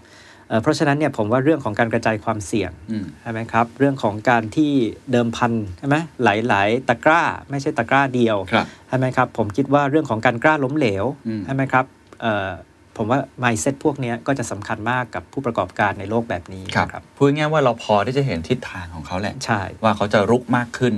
[0.48, 4.72] เอ่อเพราะฉะนั้นเนี่ยผมว่าเรื่องของการกระจายความเสี่ยงอืมใช่ไหมครับ เรื่องของการที่
[5.12, 11.84] เดิมพันใช่ไหมหลาย ๆ ตะกร้า ไม่ใช่ตะกร้าเดียวครับใช่ไหมครับ ผมคิดว่าเรื่องของการกล้าล้มเหลวอืมใช่ไหมครับ
[12.20, 12.50] เอ่อ
[12.98, 20.94] ผมว่า mindset พวกเนี้ยก็จะสำคัญมากกับผู้ประกอบการในโลกแบบนี้ครับนะครับพูดง่ายๆว่าเราพอที่จะเห็นทิศทางของเขาแหละใช่ว่าเขาจะรุกมากขึ้น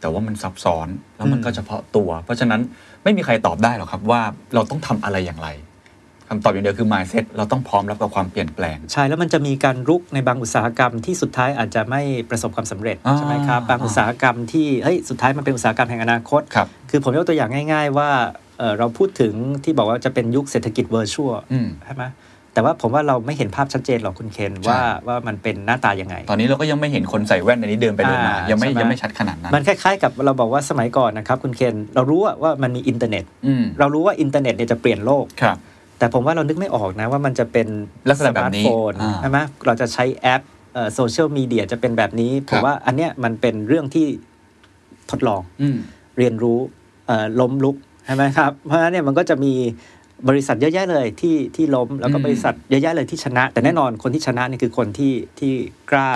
[0.00, 2.60] แต่ว่ามันซับซ้อนแล้วมันอืมก็เฉพาะตัว เพราะฉะนั้น
[3.04, 4.22] ไม่มีใครตอบได้หรอกครับว่า
[4.54, 5.50] เราต้องทำอะไรอย่างไร
[6.28, 18.10] คำตอบอย่างเดียวคือ mindset เราต้องพร้อมรับกับความเปลี่ยนแปลง ใช่ แล้วมันจะมีการรุกในบางอุตสาหกรรมที่สุดท้ายอาจจะไม่ประสบความสำเร็จอ่าใช่ไหมครับบางอุตสาหกรรมที่เฮ้ยสุดท้ายมันเป็นอุตสาหกรรมแห่งอนาคตครับคือผมยกตัวอย่างง่าย ๆ ว่า
[18.58, 19.32] เอ่อเราพูดถึง
[19.64, 22.04] ที่บอกว่าจะเป็นยุคเศรษฐกิจ virtual อืมใช่ไหม
[22.54, 35.56] แต่ว่าผมว่าเราไม่เห็นภาพชัดเจนหรอกคุณเคนใช่ว่าว่ามันเป็นหน้าตายังไง ตอนนี้เราก็ยังไม่เห็นคนใส่แว่นในนี้เดินไปเดินมาอ่ายังไม่ใช่ไหมยังไม่ชัดขนาดนั้น มันคล้ายๆกับเราบอกว่าสมัยก่อนนะครับคุณเคนเรารู้ว่าว่ามันมีอินเทอร์เน็ตอืมเรารู้ว่าอินเทอร์เน็ตเนี่ยจะเปลี่ยนโลกครับ
[35.98, 37.68] แต่ผมว่าเรานึกไม่ออกนะว่ามันจะเป็น
[38.08, 40.42] ลักษณะแบบนี้สมาร์ทโฟนอ่าใช่ไหมเราจะใช้แอป
[40.94, 44.06] โซเชียลมีเดียจะเป็นแบบนี้ครับผมว่าอันเนี้ยมันเป็นเรื่องที่
[45.10, 45.76] ทดลองอืม
[46.18, 46.58] เรียนรู้
[47.06, 49.52] เอ่อล้มลุก ใช่ไหมครับ เพราะฉะนั้นเนี่ยมันก็จะมี
[50.28, 55.52] บริษัทเยอะแยะเลยที่ที่ล้มแล้วก็อืมบริษัทเยอะแยะเลยที่ชนะ แต่แน่นอนคนที่ชนะนี่คือคนที่ที่
[55.90, 56.10] กล้า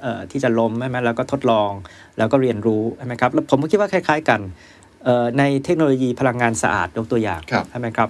[0.00, 1.70] เอ่อที่จะล้มใช่ไหมแล้วก็ทดลอง
[2.18, 4.40] แล้วก็เรียนรู้ใช่ไหมครับแล้วผมก็คิดว่าคล้าย ๆ กัน
[5.04, 8.08] เอ่อในเทคโนโลยีพลังงานสะอาดยกตัวอย่างครับใช่ไหมครับ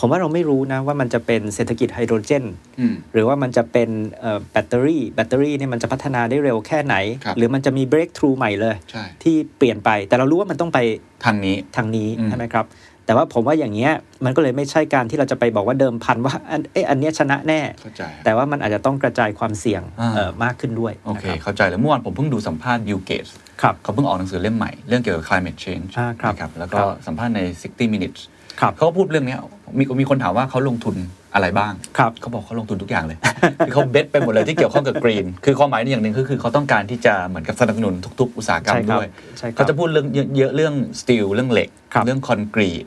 [0.00, 2.44] ผมว่าเราไม่รู้นะว่ามันจะเป็นเศรษฐกิจไฮโดรเจน
[2.80, 3.90] อืมหรือว่ามันจะเป็น
[4.20, 10.78] เอ่อแบตเตอรี่แบตเตอรี่เนี่ยมันจะพัฒนาได้เร็วแค่ไหนครับหรือมันจะมี breakthrough ใหม่เลยใช่ที่เปลี่ยนไปแต่เรารู้ว่ามันต้องไป
[11.24, 12.66] ทางนี้ทางนี้อืมใช่ไหมครับ
[13.06, 13.92] แต่ว่าผมว่าอย่างเงี้ย
[14.24, 23.30] มันก็เลยไม่ใช่การที่เราจะไปบอกว่าเดิมพันว่าอันเอะอันเนี้ยชนะแน่เข้าใจแต่ว่ามันอาจจะต้องกระจายความเสี่ยงอ่าเอ่อมากขึ้นด้วยโอเคนะครับเข้าใจแล้วเมื่อวานผมเพิ่งดูสัมภาษณ์ Bill Gates
[23.62, 28.35] ครับเขาเพิ่งออกหนังสือเล่มใหม่เรื่องเกี่ยวกับ climate change อ่าครับนะครับแล้วก็ครับสัมภาษณ์ใน 60 minutes ครับ
[28.76, 29.38] เขาก็พูดเรื่องเนี้ย
[29.78, 30.96] มีมีคนถามว่าเขาลงทุน
[31.34, 33.18] อะไรบ้างครับเขาบอกเขาลงทุนทุกอย่างเลย
[33.66, 42.84] คือเขาเบสไปหมดเลยที่เกี่ยวข้องกับกรีน คือความหมายอย่างหนึ่งคือคือเขาต้องการที่จะเหมือนกับสนับสนุนทุก ๆ อุตสาหกรรมใช่ครับด้วยใช่ครับเขาจะพูดเรื่องเยอะๆเรื่องสตีลเรื่องเหล็กครับเรื่องคอนกรีต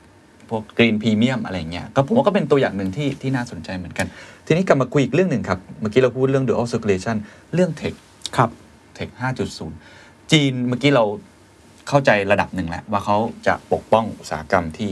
[0.50, 4.08] พวกกรีนพรีเมียมอะไรเงี้ยก็ผมว่าก็เป็นตัวอย่างหนึ่งที่ที่น่าสนใจเหมือนกัน
[4.48, 7.16] ทีนี้กลับมาคุยอีกเรื่องหนึ่งครับ เมื่อกี้เราพูดเรื่อง dual circulation
[7.54, 7.94] เรื่องเทค
[8.38, 8.50] ครับ
[8.96, 9.10] เทค
[9.70, 11.06] 5.0 จีนเมื่อกี้เรา
[11.90, 13.18] เข้าใจระดับหนึ่งแล้วว่าเขา
[13.48, 14.92] จะปกป้องอุตสาหกรรมที่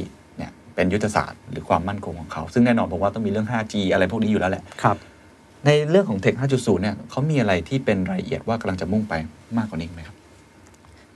[0.77, 4.97] เนี่ยเป็นยุทธศาสตร์หรือความมั่นคงของเขา ซึ่งแน่นอนผมว่าต้องมีเรื่อง 5G อะไรพวกนี้อยู่แล้วแหละครับ
[5.65, 9.13] ในเรื่องของเทค 5.0 เนี่ยเขามีอะไรที่เป็นรายละเอียดว่ากำลังจะมุ่งไป
[9.57, 10.15] มากกว่านี้ไหมครับ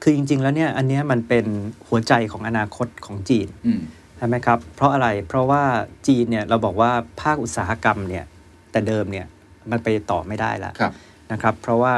[0.01, 1.45] คือจริง ๆ แล้วเนี่ยอันเนี้ยมันเป็น
[1.87, 3.81] หัวใจของอนาคตของจีนอืม
[4.17, 5.63] ใช่ไหมครับ เพราะอะไรเพราะว่า
[6.07, 6.91] จีนเนี่ยเราบอกว่า
[7.21, 8.25] ภาคอุตสาหกรรมเนี่ย
[8.71, 9.25] แต่เดิมเนี่ย
[9.71, 10.93] มันไปต่อไม่ได้แล้วครับ
[11.31, 11.93] นะครับ เพราะว่า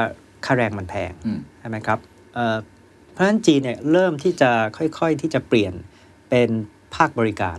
[0.45, 1.99] ค่าแรงมันแพงอืมใช่ไหมครับ
[2.33, 2.57] เอ่อ
[3.11, 5.73] เพราะฉะนั้นจีนเนี่ยเริ่มที่จะค่อยๆที่จะเปลี่ยน
[6.29, 6.49] เป็น
[6.95, 7.57] ภาคบริการ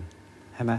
[0.55, 0.73] ใช่ไหม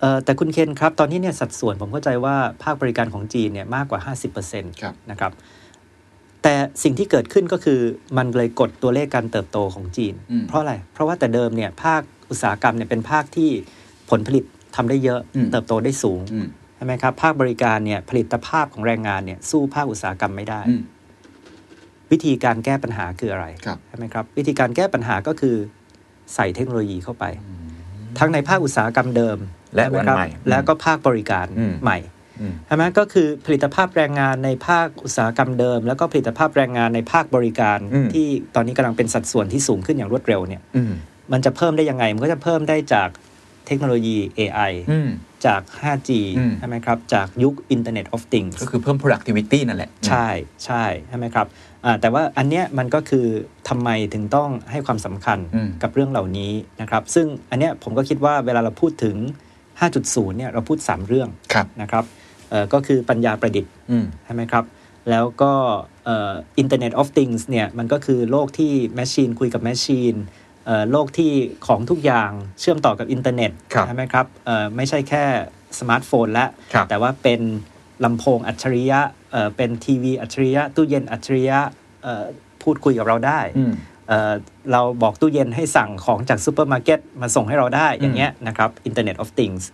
[0.00, 4.00] เอ่อแต่คุณเคนครับ ตอนนี้เนี่ยสัดส่วนผมเข้าใจว่าภาคบริการของจีนเนี่ยมากกว่า
[4.42, 5.32] 50%ครับนะครับ
[6.42, 7.80] แต่สิ่งที่เกิดขึ้นก็คือ
[8.16, 13.50] มันเลยกดตัวเลขการเติบโตของจีนอืมเพราะอะไร เพราะว่าแต่เดิมเนี่ยภาคอุตสาหกรรมเนี่ยเป็นภาคที่
[14.10, 14.44] ผลผลิต
[14.76, 16.46] ทำได้เยอะอืมเติบโตได้สูงอืม
[16.76, 20.82] ใช่ไหมครับ ภาคบริการเนี่ยผลิตภาพของแรงงานเนี่ยสู้ภาคอุตสาหกรรมไม่ได้อืม
[22.12, 25.56] วิธีการแก้ปัญหาคืออะไรครับใช่ไหมครับ วิธีการแก้ปัญหาก็คือ
[26.34, 27.24] ใส่เทคโนโลยีเข้าไป
[28.18, 29.38] ทั้งในภาคอุตสาหกรรมเดิม
[29.76, 31.98] และใช่ไหมวันครับใหม่แล้วก็ภาคบริการอืมใหม่
[32.40, 40.92] อืมใช่ไหมก็คือผลิตภาพแรงงานในภาคอุตสาหกรรมเดิม แล้วก็ผลิตภาพแรงงานในภาคบริการอืมที่ตอนนี้กำลังเป็นสัดส่วนที่สูงขึ้นอย่างรวดเร็วเนี่ยอืม
[41.32, 43.08] มันจะเพิ่มได้ยังไง มันก็จะเพิ่มได้จาก
[43.66, 45.08] เทคโนโลยี AI อืม
[45.46, 50.28] จาก 5G อืมใช่ไหมครับ จากยุค Internet of Things ก็คือเพิ่ม productivity นั่นแหละ ใช่
[50.64, 53.26] ใช่ ใช่ไหมครับอ่า แต่ว่าอันเนี้ยมันก็คือ
[53.68, 59.16] ทำไมถึงต้องให้ความสำคัญอืมกับเรื่องเหล่านี้นะครับ ซึ่งอันเนี้ยผมก็คิดว่าเวลาเราพูดถึง
[59.76, 62.04] 5.0 เนี่ยเราพูด 3 เรื่องครับนะครับ
[62.50, 64.64] เอ่อก็คือปัญญาประดิษฐ์อืมใช่ไหมครับ
[65.10, 65.52] แล้วก็
[66.04, 70.14] เอ่อ Internet of Things เนี่ยมันก็คือโลกที่ machine คุยกับ machine
[70.66, 71.32] เอ่อโลกที่
[71.66, 72.30] ของทุกอย่าง
[72.60, 75.24] เชื่อมต่อกับอินเทอร์เน็ตครับใช่ไหมครับเอ่อไม่ใช่แค่
[75.78, 77.40] สมาร์ทโฟนแล้วครับแต่ว่าเป็น
[78.04, 79.00] ลำโพงอัจฉริยะ
[79.32, 81.58] เอ่อเป็นทีวีอัจฉริยะตู้เย็นอัจฉริยะ
[82.02, 82.24] เอ่อ
[82.62, 83.72] พูดคุยกับเราได้อืม
[84.08, 84.32] เอ่อ
[84.72, 89.64] เราบอกตู้เย็นให้สั่งของจากซูเปอร์มาร์เก็ตมาส่งให้เราได้อย่างเงี้ยนะครับ Internet of Things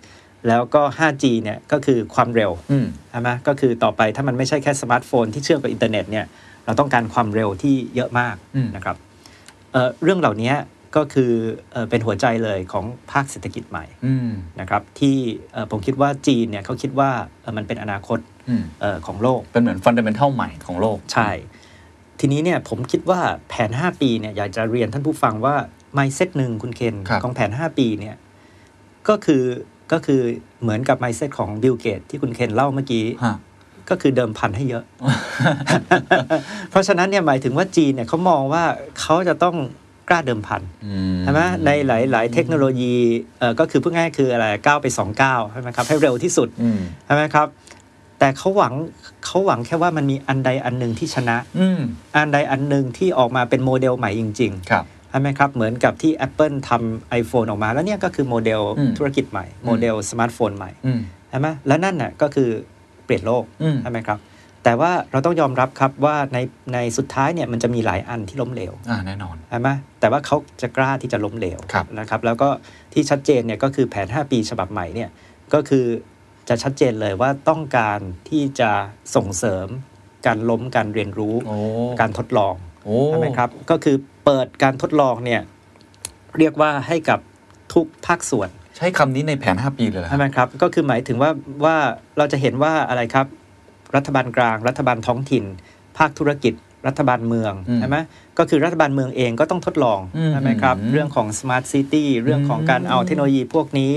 [0.48, 6.26] แล้วก็ 5G เนี่ยก็คือความเร็วอืมใช่ไหมก็คือต่อไปถ้ามันไม่ใช่แค่สมาร์ทโฟนที่เชื่อมกับอินเทอร์เน็ตเนี่ย
[6.64, 8.96] เราต้องการความเร็วที่เยอะมากอืมนะครับ
[9.72, 10.52] เอ่อเรื่องเหล่านี้
[10.96, 11.32] ก็คือ
[11.72, 14.30] เอ่อเป็นหัวใจเลยของภาคเศรษฐกิจใหม่อืม
[14.60, 15.16] นะครับที่
[15.52, 17.10] เอ่อผมคิดว่าจีนเนี่ยเขาคิดว่า
[17.42, 18.18] เอ่อมันเป็นอนาคต
[18.48, 21.30] อืมเอ่อของโลก เป็นเหมือน fundamental ใหม่ของโลก ใช่
[22.20, 25.56] ทีนี้เนี่ยผมคิดว่าแผน 5 ปีเนี่ยอยากจะเรียนท่านผู้ฟังว่า
[25.98, 28.16] mindset หนึ่งคุณเคนครับของแผน 5 ปีเนี่ย
[29.08, 29.42] ก็คือ
[29.92, 30.20] ก็คือ
[30.62, 33.36] เหมือนกับ mindset ของบิลเกตที่คุณเคนเล่าเมื่อกี้ฮะ
[33.90, 34.84] ก็คือเดิมพันให้เยอะ
[36.70, 38.64] เพราะฉะนั้นเนี่ยหมายถึงว่าจีนเนี่ยเขามองว่า
[39.00, 39.56] เขาจะต้อง
[40.08, 42.94] กล้าเดิมพันอืมใช่ไหมในหลาย ๆ เทคโนโลยี
[43.38, 47.46] เอ่อก็คือพูดง่ายๆคืออะไรก้าวไป2ก้าวใช่ไหมครับให้เร็วที่สุดอืมใช่ไหมครับ
[48.18, 48.74] แต่เขาหวัง
[49.24, 51.80] เขาหวังแค่ว่ามันมีอันใดอันหนึ่งที่ชนะอืม
[52.16, 61.00] อันใดอันหนึ่งที่ออกมาเป็นโมเดลใหม่จริงๆครับใช่ไหมครับ เหมือนกับที่ Apple ทำ iPhone ออกมา แล้วเนี่ยก็คือโมเดลอืมธุรกิจใหม่ โมเดลสมาร์ทโฟนใหม่อืม
[61.30, 62.48] ใช่ไหมแล้วนั่นน่ะก็คือ
[63.04, 64.18] เปลี่ยนโลกอืมใช่ไหมครับ
[64.68, 66.38] แต่ว่าเราต้องยอมรับครับว่าใน
[66.74, 69.68] ในสุดท้ายเนี่ยมันจะมีหลายอันที่ล้มเหลวอ่าแน่นอนใช่ไหม
[70.00, 72.48] แต่ว่าเขาจะกล้าที่จะล้มเหลวครับนะครับแล้วก็
[72.92, 75.10] ที่ชัดเจนเนี่ยก็คือแผน 5 ปีฉบับใหม่เนี่ย
[75.54, 75.84] ก็คือ
[76.48, 78.70] จะชัดเจนเลยว่าต้องการที่จะ
[79.16, 79.66] ส่งเสริม
[80.26, 81.56] การล้มการเรียนรู้โอ้
[82.00, 82.54] การทดลอง
[82.84, 85.40] โอ้ใช่ไหมครับก็คือเปิดการทดลองเนี่ย
[86.38, 87.18] เรียกว่าให้กับ
[87.74, 91.30] ทุกภาคส่วน ใช้คำนี้ในแผน 5 ปีเลยเหรอคใช่รับไหมครับ ก็คือหมายถึงว่า
[91.64, 91.76] ว่า
[92.18, 93.26] เราจะเห็นว่าอะไรครับ
[93.96, 95.44] รัฐบาลกลาง รัฐบาลท้องถิ่น
[95.98, 96.54] ภาคธุรกิจ
[96.86, 97.96] รัฐบาลเมืองอืมใช่ไหม
[98.38, 103.92] ก็คือรัฐบาลเมืองเองก็ต้องทดลองอืมใช่ไหมครับอืมเรื่องของ smart city เรื่องของการเอาเทคโนโลยีพวกนี้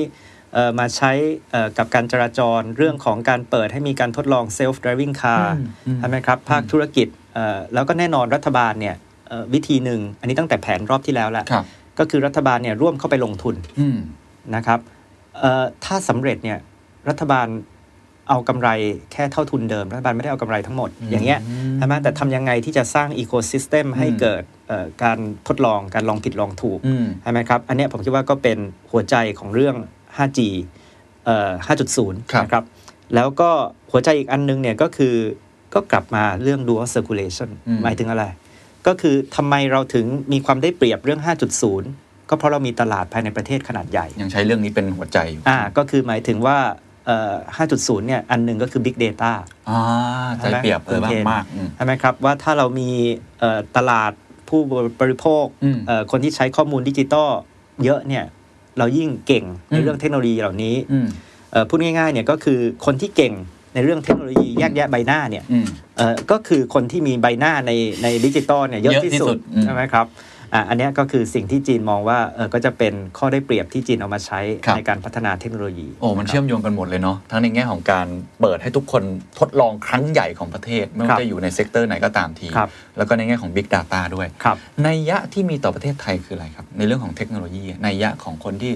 [0.53, 1.11] เอ่อมาใช้
[1.51, 8.95] เอ่อกับการจราจรเรื่องของการเปิดให้มีการทดลอง self driving car อืมอืมใช่ไหมครับภาคธุรกิจเอ่อแล้วก็แน่นอนรัฐบาลเนี่ย
[9.27, 11.65] เอ่อวิธีหนึ่ง อันนี้ตั้งแต่แผนรอบที่แล้วแหละครับ
[11.99, 13.97] ก็คือรัฐบาลเนี่ยร่วมเข้าไปลงทุนอืม
[14.55, 14.79] นะครับ
[15.39, 16.57] เอ่อถ้าสำเร็จเนี่ย
[17.09, 17.47] รัฐบาล
[18.31, 18.69] เอากำไร
[19.11, 21.39] แค่เท่าทุนเดิมรัฐบาลไม่ได้เอากำไรทั้งหมดอย่างเงี้ย
[21.77, 25.17] ใช่ไหมแต่ทำยังไงที่จะสร้างอีโคซิสเต็มให้เกิดเอ่อการ
[25.47, 28.57] ทดลองการลองผิดลองถูกอืมใช่ไหมครับ อันเนี้ยผมคิดว่าก็เป็น
[28.91, 29.75] หัวใจของเรื่อง
[30.17, 30.39] 5G
[31.25, 32.63] เอ่อครับ5.0 นะครับ
[33.15, 33.49] แล้วก็
[33.91, 35.15] หัวใจอีกอันนึงเนี่ยก็คือ
[35.73, 38.25] ก็กลับมาเรื่อง dual circulation อืมหมายถึงอะไร
[38.87, 41.21] ก็คือทำไมเราถึงมีความได้เปรียบเรื่อง
[41.71, 49.31] 5.0 ก็เพราะเรามีตลาดภายในประเทศขนาดใหญ่ ยังใช้เรื่องนี้เป็นหัวใจอยู่อ่าก็คือหมายถึงว่าเอ่อ 5.0 เนี่ย อันหนึ่งก็คือ Big Data
[49.69, 49.79] อ่า
[50.37, 52.89] ใจเปรียบเออใช่ไหมมากๆอืมใช่ไหมครับ ว่าถ้าเรามี
[53.39, 54.11] เอ่อตลาด
[54.49, 54.61] ผู้
[55.01, 57.29] บริโภคอืมเอ่อคนที่ใช้ข้อมูลดิจิตอล
[57.83, 58.25] เยอะเนี่ย
[58.77, 61.07] เรายิ่งเก่งในอืมเรื่องเทคโนโลยีเหล่านี้อืม
[61.51, 63.33] เอ่อพูดง่ายๆเนี่ยก็คือคนที่เก่ง
[63.73, 65.65] ในเรื่องเทคโนโลยีแยกแยะใบหน้าเนี่ยอืม
[65.97, 67.71] เอ่อก็คือคนที่มีใบหน้าใน
[68.03, 70.05] ในดิจิตอลเนี่ยเยอะที่สุดเยอะที่สุดอืมใช่ไหมครับ
[70.53, 78.07] อะอันเนี้ยก็คือสิ่งที่จีนมองว่าเออก็จะเป็นข้อได้เปรียบที่จีนเอามาใช้ครับในการพัฒนาเทคโนโลยีโอ้มันเชื่อมโยงกันหมดเลยเนาะทั้งในแง่ของการ
[78.41, 79.03] เปิดให้ทุกคน
[79.39, 88.73] ทดลองครั้งใหญ่ของประเทศ ไม่ว่าครับจะอยู่ใน sector ไหนก็ตามทีครับแล้วก็ในแง่ของ Big Data ด้วยครับนัยยะที่มีต่อประเทศไทยคืออะไรครับ ในเรื่องของเทคโนโลยีนัยยะของคนที่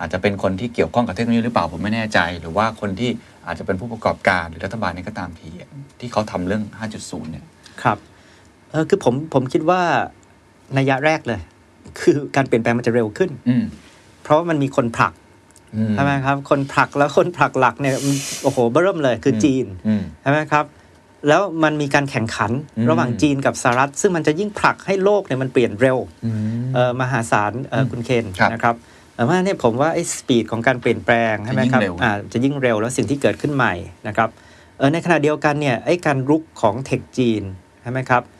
[0.00, 3.10] อาจจะเป็นคนที่เกี่ยวข้องกับเทคโนโลยีหรือเปล่าผมไม่แน่ใจ หรือว่าคนที่
[3.46, 5.50] อาจจะเป็นผู้ประกอบการหรือรัฐบาลนี่ก็ตามที
[6.00, 6.62] ที่เขาทำเรื่อง
[6.98, 7.44] 5.0 เนี่ย
[7.82, 7.98] ครับ
[8.70, 9.80] เออคือผมผมคิดว่า
[10.78, 11.40] นัยยะแรกเลย
[12.00, 13.64] คือการเปลี่ยนแปลงมันจะเร็วขึ้นอืม
[14.22, 15.12] เพราะว่ามันมีคนผลัก
[15.76, 20.64] อืมใช่ไหมครับ คนผลักแล้วคนผลักหลักเนี่ยมันโอ้โหเบิ่มเลยคือจีนอืมใช่ไหมครับ
[21.28, 26.36] แล้วมันมีการแข่งขันอืมระหว่างจีนกับสหรัฐ ซึ่งมันจะยิ่งผลักให้โลกเนี่ยมันเปลี่ยนเร็วอืม
[26.74, 28.74] เอ่อมหาศาลเอ่ออมคุณเคนครับนะครับ
[29.14, 33.74] แต่ว่าเนี่ยผมว่าไอ้สปีดของการเปลี่ยนแปลงใช่ไหมครับจะยิ่งเร็วอ่าจะยิ่งเร็วแล้วสิ่งที่เกิดขึ้นใหม่
[34.08, 34.28] นะครับ
[34.78, 37.42] เออในขณะเดียวกันเนี่ยไอ้การรุกของเทคจีน
[37.82, 38.36] ใช่ไหมครับเอ่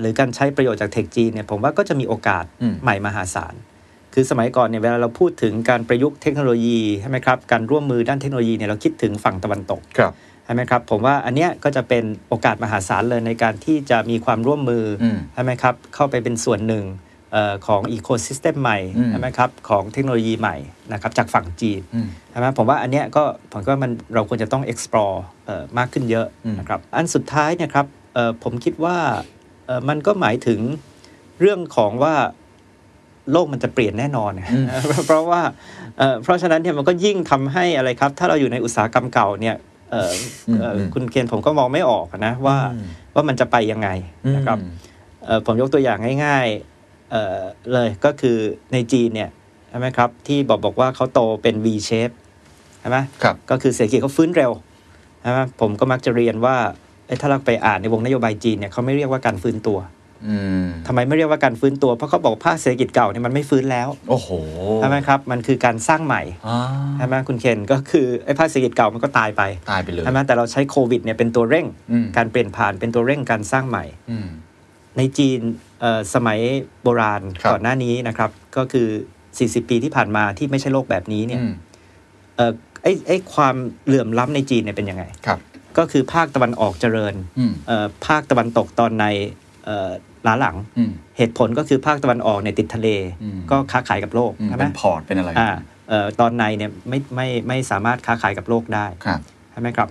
[0.00, 3.54] หรือการใช้ประโยชน์จากเทคจีนเนี่ยผมว่าก็จะมีโอกาสอืมใหม่มหาศาล
[4.14, 10.12] คือสมัยก่อนเนี่ยเวลาเราพูดถึงการประยุกต์เทคโนโลยีใช่ไหมครับการร่วมมือด้านเทคโนโลยีเนี่ยเราคิดถึงฝั่งตะวันตกครับ
[10.44, 16.84] ใช่ไหมครับผมว่าอันเนี้ยก็จะเป็นโอกาสมหาศาลเลยในการที่จะมีความร่วมมืออืมใช่ไหมครับเข้าไปเป็นส่วนหนึ่ง
[17.32, 20.56] เออของ ecosystem ใหม่อืมใช่ไหมครับของเทคโนโลยีใหม่
[20.92, 29.33] นะครับจากฝั่งจีนอืมใช่ไหมผมว่าอันเนี้ยก็ผมก็มันเราควรจะต้อง explore เอ่อมากขึ้นเยอะอืมนะครับอันสุดท้ายเนะครับเอ่อผมคิดว่าเอ่อ
[29.88, 30.60] มันก็หมายถึง
[31.40, 32.14] เรื่องของว่า
[33.32, 34.66] โลกมันจะเปลี่ยนแน่นอนอืม
[35.06, 35.42] เพราะว่า
[35.98, 39.56] เอ่อเพราะฉะนั้นเนี่ยมันก็ยิ่งทำให้อะไรครับ ถ้าเราอยู่ในอุตสาหกรรมเก่าเนี่ย
[39.90, 40.12] เอ่อ
[40.58, 43.88] เอ่ออมคุณเคนผมก็มองไม่ออกนะว่าอืมว่ามันจะไปยังไง
[44.36, 44.70] นะครับอืม
[45.24, 47.40] เอ่อผมยกตัวอย่างง่ายๆเอ่อ
[47.72, 48.36] เลยก็คือ
[48.72, 49.30] ในจีนเนี่ย
[49.68, 52.14] ใช่ไหมครับ ที่บอกบอกว่าเขาโตเป็น V shape
[52.80, 54.52] ใช่ไหมครับก็คือเศรษฐกิจเขาฟื้นเร็ว
[55.20, 56.83] ใช่ไหมผมก็มักจะเรียนว่าเอ้ย
[57.20, 59.78] ถ้าเราไปอ่านในวงนโยบายจีนเนี่ยเขาไม่เรียกว่าการฟื้นตัว
[60.28, 64.28] อืมทำไมไม่เรียกว่าการฟื้นตัว เพราะเขาบอกภาคเศรษฐกิจเก่าเนี่ยมันไม่ฟื้นแล้ว โอ้โห
[64.76, 66.58] ใช่ไหมครับ มันคือการสร้างใหม่อ่า
[66.96, 74.26] ใช่ไหมคุณเคนก็คือไอ้ภาคเศรษฐกิจเก่ามันก็ตายไปตายไปเลยใช่ไหมแต่เราใช้โควิดเนี่ยเป็นตัวเร่งอืมการเปลี่ยนผ่านเป็นตัวเร่งการสร้างใหม่อืม
[74.98, 75.40] ในจีน
[75.80, 76.38] เอ่อสมัย
[76.82, 78.88] โบราณครับก่อนหน้านี้นะครับ ก็คือ
[79.28, 81.52] 40 ปีที่ผ่านมาที่ไม่ใช่โลกแบบนี้เนี่ยอืม
[82.36, 82.52] เอ่อ
[82.82, 83.54] ไอ้ไอ้ความ
[83.86, 85.38] เหลื่อมล้ำในจีนเนี่ยเป็นยังไงครับ
[85.78, 89.04] ก็คือภาคตะวันออกเจริญอืมเอ่อภาคตะวันตกตอนใน
[89.64, 89.90] เอ่อ
[90.26, 92.88] ล้าหลังอืมเหตุผลก็คือภาคตะวันออกเนี่ยติดทะเล
[93.22, 95.50] อืมก็ค้าขายกับโลกอืมใช่ไหมเป็นพอร์ตเป็นอะไรอ่า
[95.88, 99.20] เอ่อตอนในเนี่ยไม่ไม่ไม่สามารถค้าขายกับโลกได้ครับ
[99.52, 99.88] ใช่ไหมครับ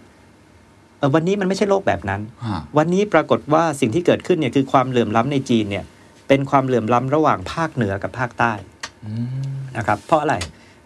[0.97, 5.85] เอ่อวันนี้มันไม่ใช่โลกแบบนั้นฮะวันนี้ปรากฏว่าสิ่งที่เกิดขึ้นเนี่ยคือความเหลื่อมล้ำในจีนเนี่ย
[6.27, 8.53] เป็นความเหลื่อมล้ำระหว่างภาคเหนือกับภาคใต้
[9.05, 9.11] อื
[9.51, 10.35] มนะครับ เพราะอะไร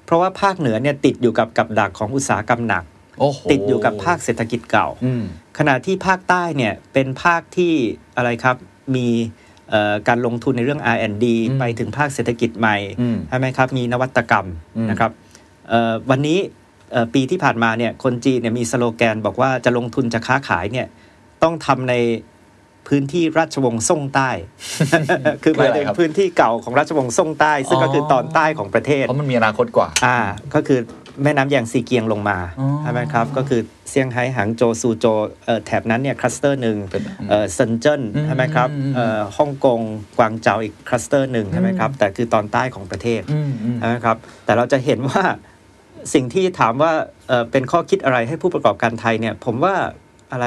[0.06, 2.97] เพราะว่าภาคเหนือเนี่ยติดอยู่กับกับดักของอุตสาหกรรมหนักโอ้โห
[3.51, 5.24] ติดอยู่กับภาคเศรษฐกิจเก่าอืม
[5.57, 7.74] ขณะที่ภาคใต้เนี่ยเป็นภาคที่
[8.18, 8.55] อะไรครับ
[8.95, 9.07] มี
[9.70, 14.47] เอ่อการลงทุนในเรื่อง R&D อืมไปถึงภาคเศรษฐกิจใหม่อืมใช่ไหมครับมีนวัตกรรม
[14.78, 15.11] อืมนะครับ
[15.70, 16.39] เอ่อวันนี้
[16.91, 20.88] เอ่อปีที่ผ่านมาเนี่ยคนจีนเนี่ยมีสโลแกนบอกว่าจะลงทุนจะค้าขายเนี่ย
[21.43, 21.95] ต้องทำใน
[22.88, 24.30] พื้นที่ราชวงศ์ซ่งใต้
[25.43, 30.20] คือหมายถึงพื้นที่เก่าของราชวงศ์ซ่งใต้ ซึ่งก็คือตอนใต้ของประเทศ เพราะมันมีอนาคตกว่า อ่า
[30.53, 30.80] ก็คือ
[31.24, 39.80] แม่น้ำแยางซีเกียงลงมาอ๋อใช่ไหมครับ ก็คือเซี่ยงไฮ้หางโจวซูโจวเอ่อแถบนั้นเนี่ย cluster หนึ่งเป็นเอ่อเซินเจิ้นอืมใช่ไหมครับอืมเอ่อฮ่องกง
[40.18, 45.24] กวางเจาอีก cluster หนึ่งใช่ไหมครับ แต่คือตอนใต้ของประเทศอืมอืมใช่ไหมครับ แต่เราจะเห็นว่า
[46.13, 46.91] สิ่งที่ถามว่า
[47.28, 49.76] เอ่อเป็นข้อคิดอะไรให้ผู้ประกอบการไทยเนี่ย ผมว่า
[50.32, 50.45] อะไร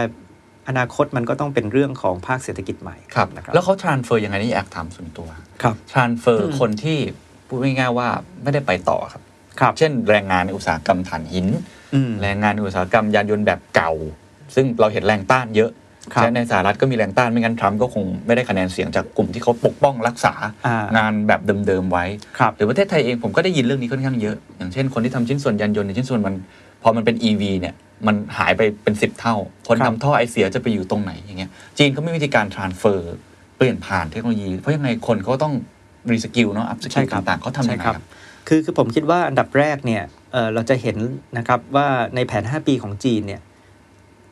[0.68, 5.28] อนาคตมันก็ต้องเป็นเรื่องของภาคเศรษฐกิจใหม่ครับนะครับแล้วเขา transfer ยังไงนี่แอบถามส่วนตัว
[5.62, 6.98] ครับ transfer คนที่
[7.48, 8.08] พูดง่ายๆว่า
[8.42, 9.29] ไม่ได้ไปต่อครับครับ
[9.78, 11.46] เช่นแรงงานในอุตสาหกรรมถ่านหิน
[11.94, 13.92] อืมแรงงานในอุตสาหกรรมยานยนต์แบบเก่า
[14.54, 15.70] ซึ่งเราเห็นแรงต้านเยอะ
[16.14, 20.32] ครับใช่ในสหรัฐก็มีแรงต้านไม่งั้นทรัมป์ก็คงไม่ได้คะแนนเสียงจากกลุ่มที่เขาปกป้องรักษา
[20.66, 22.04] อ่างงานแบบเดิมๆไว้
[22.38, 26.34] ครับหรือประเทศไทยเองผมก็ได้ยินเรื่องนี้ค่อนข้างเยอะ อย่างเช่นคนที่ทำชิ้นส่วนยานยนต์ในยชิ้นส่วนมัน
[26.82, 27.74] พอมันเป็น EV เนี่ย
[28.06, 29.34] มันหายไปเป็น 10 เท่า
[29.68, 32.98] คนครับทำท่อไอเสียจะไปอยู่ตรงไหนอย่างเงี้ยจีนเขาไม่มีวิธีการ transfer
[33.56, 35.54] เปลี่ยนผ่านเทคโนโลยี เพราะยังไงคนเขาต้อง
[36.10, 38.02] reskill เนาะ upskill ใช่ครับต่างๆเขาทำยังไงใช่ครับ
[38.52, 40.96] คือคือผมคิดว่าอันดับแรกเนี่ยเอ่อเราจะเห็น
[41.38, 43.40] นะครับว่าในแผน 5 ปีของจีนเนี่ย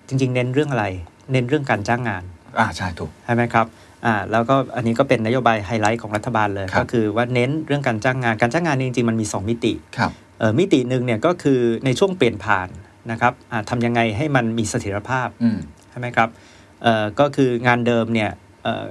[0.09, 0.87] จริง ๆ เน้นเรื่องอะไร
[1.33, 2.23] เน้นเรื่องการจ้างงาน
[2.59, 3.67] อ่าใช่ถูกใช่ไหมครับ
[4.05, 12.69] อ่าแล้วก็อันนี้ก็เป็นนโยบายไฮไลท์ของรัฐบาลเลยครับก็คือว่าเน้นเรื่องการจ้างงานการจ้างงานจริงๆมันมี 2 มิติครับเอ่อมิติหนึ่งเนี่ยก็คือในช่วงเปลี่ยนผ่าน
[13.11, 15.59] นะครับอ่าทำยังไงให้มันมีเสถียรภาพอืม
[15.91, 16.29] ใช่ไหมครับ
[16.83, 18.31] เอ่อก็คืองานเดิมเนี่ย
[18.63, 18.87] เอ่อ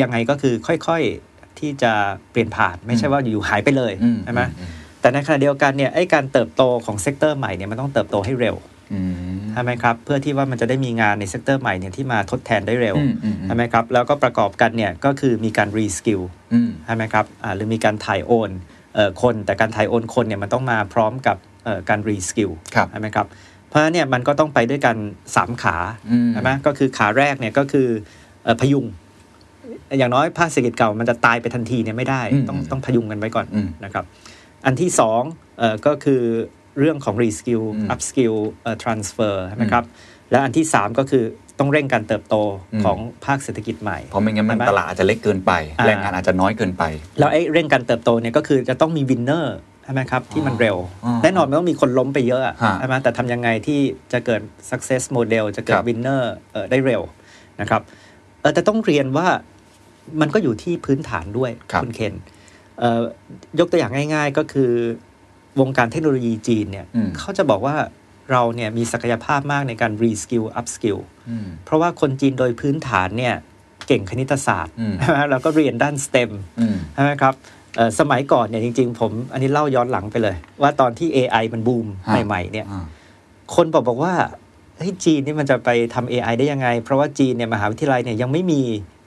[0.00, 1.92] ยังไงก็คือค่อยๆ ที่จะ
[2.30, 8.56] เปลี่ยนผ่านไม่ใช่ว่าอยู่ๆหายไปเลยอืมใช่ไหมอืมแต่ในขณะเดียวกันเนี่ยไอ้การเติบโตของ sector ใหม่เนี่ยมันต้องเติบโตให้เร็ว
[8.92, 16.20] อืมใช่ไหมครับเพื่อที่ว่ามันจะได้มีงานใน sector ใหม่เนี่ยที่มาทดแทนได้เร็วอืมอืมอืมใช่ไหมครับแล้วก็ประกอบกันเนี่ยก็คือมีการ reskill
[16.52, 18.50] อืมใช่ไหมครับอ่าหรือมีการถ่ายโอน
[18.94, 23.26] เอ่อคนแต่การถ่ายโอนคนเนี่ยมันต้องมาพร้อมกับเอ่อการ reskill ครับใช่ไหมครับ
[23.68, 24.96] เพราะฉะนั้นเนี่ยมันก็ต้องไปด้วยกัน
[25.36, 25.76] สามขา
[26.10, 27.88] อืมใช่ไหมก็คือขาแรกเนี่ยก็คือ
[28.44, 28.86] เอ่อพยุง
[29.98, 34.04] อย่างน้อยภาคเศรษฐกิจเก่ามันจะตายไปทันทีเนี่ยไม่ได้อืมต้องต้องพยุงกันไว้ก่อนอืมนะครับ
[34.66, 35.22] อันที่สอง
[35.58, 36.22] เอ่อก็คือ
[36.78, 39.84] เรื่องของ reskill อืม upskill เอ่อ transfer ใช่ไหมครับ
[40.30, 41.24] และอันที่สามก็คือ
[41.58, 42.36] ต้องเร่งการเติบโต
[42.72, 46.82] อืมของภาคเศรษฐกิจใหม่ เพราะไม่งั้นมันใช่ไหมตลาดอาจจะเล็กเกินไปอ่าแรงงานอาจจะน้อยเกินไป
[47.18, 53.80] แล้วไอ้เร่งการเติบโตเนี่ยก็คือจะต้องมี winner ใช่ไหมครับ ที่มันเร็วอ๋อแน่นอนมันต้องมีคนล้มไปเยอะอะฮะใช่ไหมแต่ทำยังไงที่
[54.12, 56.32] จะเกิด success model จะเกิดครับ winner
[56.70, 57.02] ได้เร็ว
[57.60, 57.82] นะครับ
[58.40, 59.26] เอ่อแต่ต้องเรียนว่า
[60.20, 62.14] มันก็อยู่ที่พื้นฐานด้วยครับคุณเคน
[62.78, 63.02] เอ่อ
[63.58, 64.70] ยกตัวอย่างง่าย ๆ ก็คือ
[65.60, 67.76] วงการเทคโนโลยีจีนเนี่ยอืมเขาจะบอกว่า
[68.32, 71.00] เราเนี่ยมีศักยภาพมากในการ reskill upskill
[71.30, 73.34] อืมเพราะว่าคนจีนโดยพื้นฐานเนี่ย
[73.86, 76.30] เก่งคณิตศาสตร์อืมใช่ไหมแล้วก็เรียนด้าน STEM
[76.60, 77.34] อืมใช่ไหมครับ
[77.76, 82.84] เอ่อสมัยก่อนเนี่ยจริง ๆ ผมอันนี้เล่าย้อนหลังไปเลย ว่าตอนที่ AI มันบูมฮะใหม่ ๆ เนี่ยอ่า
[83.54, 84.14] คนบอกบอกว่า
[84.76, 88.62] เฮ้ยจีนนี่มันจะไปทำ AI ได้ยังไง เพราะว่าจีนเนี่ยมหาวิทยาลัยเนี่ยยังไม่มี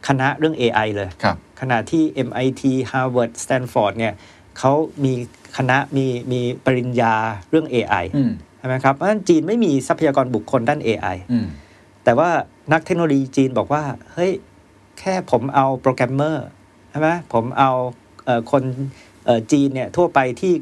[0.08, 4.14] คณะเรื่อง AI เลยครับขณะที่ MIT Harvard Stanford เนี่ย
[4.60, 4.72] เขา
[5.04, 5.14] มี
[5.58, 7.14] คณะมีมีปริญญา
[7.50, 11.46] เรื่อง AI อืมใช่ไหมครับเพราะฉะนั้นจีนไม่มีทรัพยากรบุคคลด้าน AI อืม
[12.04, 12.30] แต่ว่า
[12.74, 13.84] นักเทคโนโลยีจีนบอกว่า
[14.14, 14.32] เฮ้ย
[15.00, 16.48] แค่ผมเอาโปรแกรมเมอร์
[16.90, 17.72] ใช่ไหมผมเอา
[18.26, 18.64] เอ่อคน
[19.26, 20.54] เอ่อจีนเนี่ยทั่วไปที่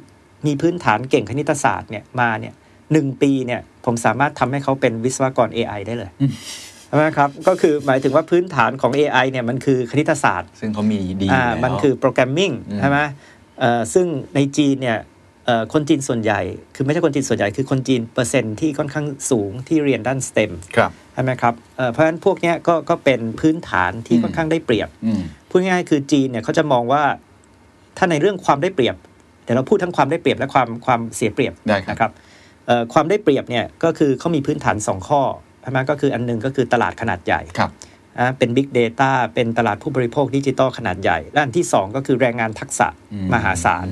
[0.46, 2.54] มีพื้นฐานเก่งคณิตศาสตร์เนี่ยมาเนี่ย
[2.92, 6.12] หนึ่งปีเนี่ยผมสามารถทำให้เขาเป็นวิศวกร AI ได้เลย
[6.88, 13.00] ใช่ไหมครับ ก็คือหมายถึงว่าพื้นฐานของ AI เนี่ยมันคือคณิตศาสตร์ ซึ่งเขามีดีออ่ายู่แล้วมันคือโปรแกรมมิ่งอืมใช่ไหม
[13.60, 15.00] เอ่อซึ่งในจีนเนี่ย
[15.46, 16.42] เอ่อคนจีนส่วนใหญ่
[16.76, 27.04] คือไม่ใช่คนจีนส่วนใหญ่คือคนจีนเปอร์เซ็นต์ที่ค่อนข้างสูงที่เรียนด้าน STEM ครับใช่ไหมครับเอ่อเพราะฉะนั้นพวกเนี้ยก็ก็เป็นพื้นฐานที่อืมค่อนข้างได้เปรียบอืมพูดง่ายๆคือจีนเนี่ยเขาจะมองว่า
[27.98, 28.96] ถ้าในเรื่องความได้เปรียบ
[29.44, 32.12] เดี๋ยวเราพูดทั้งความได้เปรียบและความความเสียเปรียบได้ครับนะครับ
[32.68, 37.72] เอ่อความได้เปรียบเนี่ยก็คือเขามีพื้นฐาน 2 ข้อใช่ไหมก็คืออันหนึงก็คือตลาดขนาดใหญ่ครับ
[38.20, 43.88] อ่าเป็น Big Data เป็นตลาดผู้บริโภคดิจิตอลขนาดใหญ่ และอันที่ 2 ก็คือแรงงานทักษะอืมมหาศาล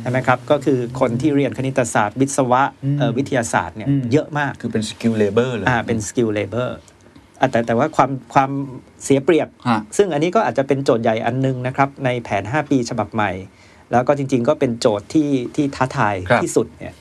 [0.00, 6.78] ใช่ไหมครับ ก็คือคนที่เรียนคณิตศาสตร์ วิศวะอืมเอ่อวิทยาศาสตร์เนี่ยอืมเยอะมากคือเป็น skill labor เลยอ่าเป็น skill labor
[7.50, 8.50] แต่แต่ว่าความความ
[9.04, 13.30] เสียเปรียบฮะซึ่งอันนี้ก็อาจจะเป็นโจทย์ใหญ่อันหนึ่งนะครับ ในแผน 5 ปีฉบับใหม่
[13.92, 16.94] แล้วก็จริง ๆ ก็เป็นโจทย์ที่ที่ท้าทายครับที่สุดเนี่ย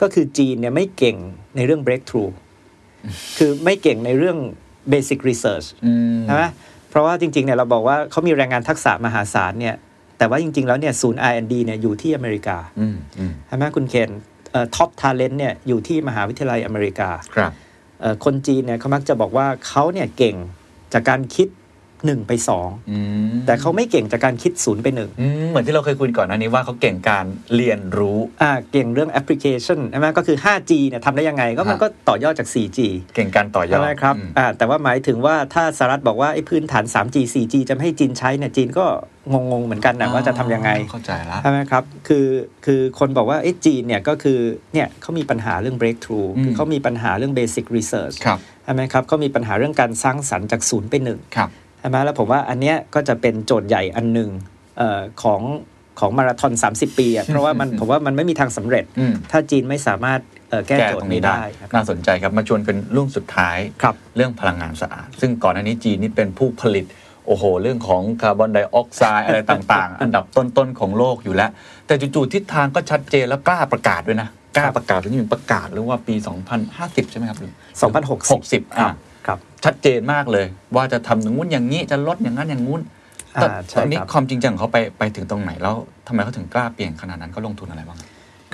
[0.00, 1.16] ก็คือจีนเนี่ยไม่เก่ง
[1.56, 2.32] ในเรื่อง breakthrough
[3.38, 4.38] คือไม่เก่งในเรื่อง
[4.92, 6.44] basic research อืมใช่ไหม
[6.90, 9.76] เพราะว่าจริงๆเนี่ยเราบอกว่าเขามีแรงงานทักษะมหาศาลเนี่ย
[10.18, 14.10] แต่ว่าจริง ๆ แล้วเนี่ยศูนย์ R&D เนี่ยอยู่ที่อเมริกาอืมอืมใช่ไหมคุณเคน
[14.76, 17.52] top talent เนี่ยอยู่ที่มหาวิทยาลัยอเมริกาครับ
[18.00, 20.36] เอ่อคนจีนเนี่ยเขามักจะบอกว่าเขาเนี่ยเก่ง
[20.92, 21.48] จากการคิด
[22.08, 22.32] 1 ไป
[22.62, 22.98] 2อื
[23.30, 27.24] มแต่เขาไม่เก่งจากการคิด 0 ไป1อืมเหมือนที่เราเคยคุยก่อนหน้านี้ว่าเขาเก่งการ
[27.56, 32.78] เรียนรู้อ่าเก่งเรื่องแอปพลิเคชันใช่ไหมก็คือ 5G เนี่ยทำได้ยังไง ก็มันฮะก็ต่อยอดจาก 4G
[33.14, 38.86] เก่งการต่อยอใช่ดไหมครับอืมอ่าแต่ว่าหมายถึงว่าถ้าสหรัฐบอกว่าไอ้พื้นฐาน 3G 4G จะไม่ให้จีนใช้เนี่ยจีนก็
[39.32, 42.26] งงๆเหมือนกันนะว่าจะทำยังไงเข้าใจละใช่ไหมครับคือ
[42.66, 44.38] คือคนบอกว่าไอ้จีนเนี่ยก็คือ
[44.74, 51.50] เนี่ยเขามีปัญหาเรื่อง breakthrough อืมคือเขามีปัญหาเรื่อง basic research ครับใช่ไหมครับเขามีปัญหาเรื่องการสร้างสรรค์จากศูนย์ไปหนึ่งครับ
[51.80, 54.30] ใช่ไหมแล้วผมว่าอันเนี้ยก็จะเป็นโจทย์ใหญ่อันหนึ่ง
[54.78, 55.42] เออของ
[56.00, 60.20] ของมาราธอน 30 ปีอะเพราะว่ามันผมว่ามันไม่มีทางสำเร็จอืมถ้าจีนไม่สามารถ
[60.50, 66.84] เอ่อแก้แก้โจทตรย์งนี้นี้ได้ได้นะครับน่าสนใจครับ มาชวนเป็นเรื่องสุดท้ายครับเรื่องพลังงานสะอาด ซึ่งก่อนหน้านี้จีนนี่เป็นผู้ผลิต
[67.26, 71.50] โอ้โห เรื่องของคาร์บอนไดออกไซด์อะไรต่างๆ อันดับต้นๆ ของโลกอยู่แล้ว
[71.86, 76.14] แต่จู่ๆทิศทางก็ชัดเจนแล้วกล้าประกาศด้วยนะ กล้าประกาศถึงประกาศหรือว่าปี
[76.62, 77.52] 2050 ใช่ไหมครับหรือ
[77.90, 78.94] 2060 60อะ
[79.26, 80.46] ครับชัดเจนมากเลย
[80.76, 82.82] ว่าจะทำอย่างงู้นอย่างนี้จะลดอย่างนั้นอย่างงู้น
[83.36, 85.74] อ่าแต่ใช่ตอนนี้ครับความจริงจังของเขาไปไปถึงตรงไหนแล้ว
[86.06, 87.98] ทำไมเขาถึงกล้าเปลี่ยนขนาดนั้นเขาลงทุนอะไรบ้าง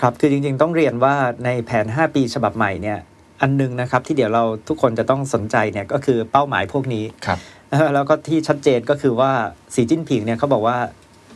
[0.01, 1.15] ครับคือจริง ๆ ต้องเรียนว่า
[1.45, 2.99] ในแผน 5 ปีฉบับใหม่เนี่ย
[3.41, 7.39] อันหนึงนะครับที่เดี๋ยวเราทุกคนจะต้องสนใจเนี่ยก็คือเป้าหมายพวกนี้ครับ
[7.71, 9.31] นะฮะแล้วก็ที่ชัดเจนก็คือว่า
[9.75, 10.77] สีจิ้นผิงเนี่ยเขาบอกว่า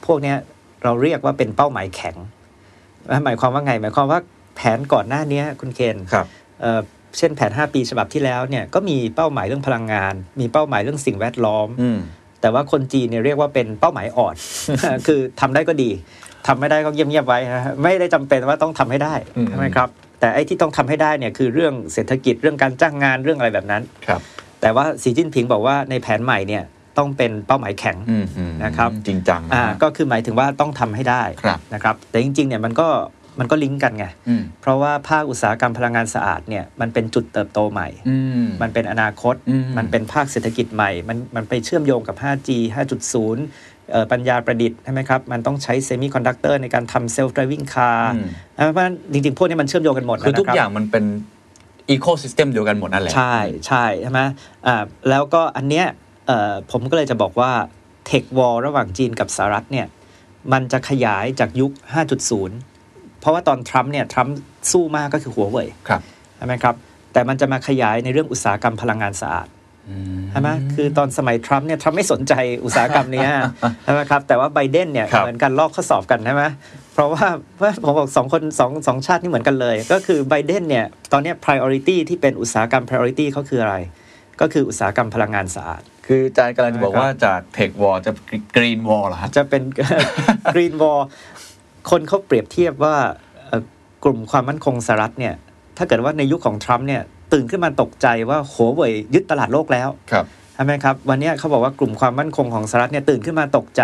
[0.07, 0.37] พวกเนี้ย
[0.85, 2.17] เราเรียกว่าเป็นเป้าหมายแข็ง
[3.25, 4.21] หมายความว่าไง หมายความว่า
[4.57, 6.27] แผนก่อนหน้านี้คุณเคนครับ
[7.11, 11.99] เอ่อเช่นแผน 5 ปีฉบับที่แล้วเนี่ยก็มีเป้าหมายเรื่องพลังงาน มีเป้าหมายเรื่องสิ่งแวดล้อมอืม
[12.41, 14.35] แต่ว่าคนจีนเนี่ยเรียกว่าเป็นเป้าหมายอ่อน
[15.07, 15.91] คือทำได้ก็ดี
[16.47, 19.89] ทำไม่ได้ก็เงียบๆไว้นะฮะไม่ได้จำเป็นว่าต้องทำให้ได้อืมใช่ไหมครับ
[20.21, 24.21] แต่ไอ้ที่ต้องทำให้ได้เนี่ยคือเรื่องเศรษฐกิจเรื่องการจ้างงานเรื่องอะไรแบบนั้นครับ
[24.61, 26.65] แต่ว่าสีจิ้นผิงบอกว่าในแผนใหม่เนี่ย
[26.99, 32.89] ต้องเป็นเป้าหมายแข็งอืมอืมนะครับจริงจังนะอ่าฮะก็คือหมายถึงว่าต้องทำให้ได้ครับนะครับ แต่จริงๆเนี่ยมันก็
[33.39, 42.49] มันก็ลิงก์กันไงอืมเพราะว่าภาคอุตสาหกรรมพลังงานสะอาดเนี่ยมันเป็นจุดเติบโตใหม่อืมมันเป็นอนาคตอืมมันเป็นภาคเศรษฐกิจใหม่ มันมันไปเชื่อมโยงกับ 5G
[43.17, 51.05] 5.0เอ่อปัญญาประดิษฐ์ใช่ไหมครับ มันต้องใช้เซมิคอนดักเตอร์ในการทำเซลฟ์ driving car อืมเพราะฉะนั้นจริง ๆ พวกนี้มันเชื่อมโยงกันหมดคือทุกนะครับอย่างมันเป็น
[51.91, 54.21] อีโค y ิสเต็มเดียวกันหมดนั่นแหละ ใช่ใช่ใช่ไหม
[54.67, 55.87] อ่าแล้วก็อันเนี้ย
[56.27, 57.51] เอ่อผมก็เลยจะบอกว่า
[58.07, 59.87] tech war ระหว่างจีนกับสหรัฐเนี่ย
[60.53, 61.73] มันจะขยายจากยุค
[62.41, 62.80] 5.0
[63.21, 64.37] เพราะว่าตอนทรัมป์เนี่ยทรัมป์
[64.73, 66.03] สู้มากก็คือหัวเว่ยครับ
[66.37, 66.75] ใช่ไหมครับ
[67.13, 69.49] แต่มันจะมาขยายในเรื่องอุตสาหกรรมพลังงานสะอาด
[69.89, 73.29] อืมใช่ไหมคือตอนสมัยทรัมป์เนี่ยทรัมป์ไม่สนใจอุตสาหกรรมเนี้ย
[73.85, 76.45] ใช่ไหมครับ แต่ว่าไบเดนเนี่ยครับเหมือนกันลอกข้อสอบกันใช่ไหม
[76.95, 77.27] เพราะว่า
[77.63, 83.77] ว่าผมบอกสองคนสองสองชาตินี่เหมือนกันเลย ก็คือไบเดนเนี่ยตอนเนี้ย priority ที่เป็นอุตสาหกรรม priority เขาคืออะไร
[84.41, 88.13] ก็คืออุตสาหกรรมพลังงานสะอาดคืออาจารย์กำลังจะบอกว่าจากเทควอลจะ
[88.57, 89.63] กรีนวอลเหรอฮะจะเป็น
[90.55, 91.03] Green Wall
[91.91, 92.97] คนเขาเปรียบเทียบว่า
[93.47, 93.63] เอ่อ
[94.05, 95.35] กลุ่มความมั่นคงสหรัฐเนี่ย
[95.77, 97.03] ถ้าเกิดว่าในยุคของทรัมป์เนี่ย
[97.33, 100.25] ตื่นขึ้นมาตกใจว่าหัวเว่ยยึดตลาดโลกแล้วครับ
[100.55, 103.83] ใช่ไหมครับ วันเนี้ยเขาบอกว่ากลุ่มความมั่นคงของสหรัฐเนี่ยตื่นขึ้นมาตกใจ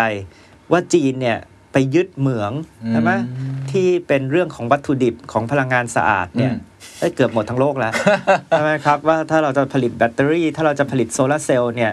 [0.71, 1.37] ว่าจีนเนี่ย
[1.73, 2.51] ไปยึดเหมือง
[2.91, 7.93] ใช่ไหมอืมที่เป็นเรื่องของวัตถุดิบของพลังงานสะอาดเนี่ยอืมได้เกือบหมดทั้งโลกแล้ว
[8.49, 11.91] ใช่ไหมครับว่าถ้าเราจะผลิตแบตเตอรี่ ถ้าเราจะผลิตโซลาร์เซลล์เนี่ย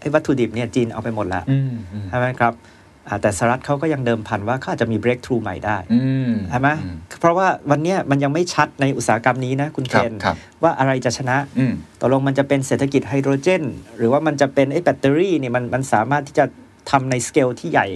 [0.00, 2.76] ไอ้วัตถุดิบเนี่ยจีนเอาไปหมดแล้วอืมอืมใช่ไหมครับอ่า
[3.22, 6.88] แต่สหรัฐเขาก็ยังเดิมพันว่าเขาอาจจะมี breakthrough ใหม่ได้อืมใช่ไหมอื
[7.20, 13.62] เพราะว่าวันเนี้ยมันยังไม่ชัดในอุตสาหกรรมนี้นะคุณคเครับนครับว่าอะไรจะชนะอืมตกลงมันจะเป็นเศรษฐกิจไฮโดรเจน
[13.96, 16.44] หรือว่ามันจะเป็นไอ้แบตเตอรี่เนี่ยมันมันสามารถที่จะ
[16.90, 17.86] ทำในสเกลที่ใหญ่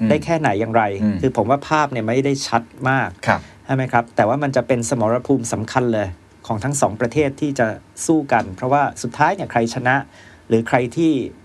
[0.00, 6.08] อืมได้แค่ไหนอย่างไรอืมคือผมว่าภาพเนี่ยไม่ได้ชัดมากครับใช่ไหมครับ แต่ว่ามันจะเป็นสมรภูมิสำคัญเลย
[6.46, 7.66] ของทั้งสองประเทศที่จะ
[8.06, 9.96] สู้กัน เพราะว่าสุดท้ายเนี่ยใครชนะ
[10.48, 11.41] หรือใครที่เอ่อ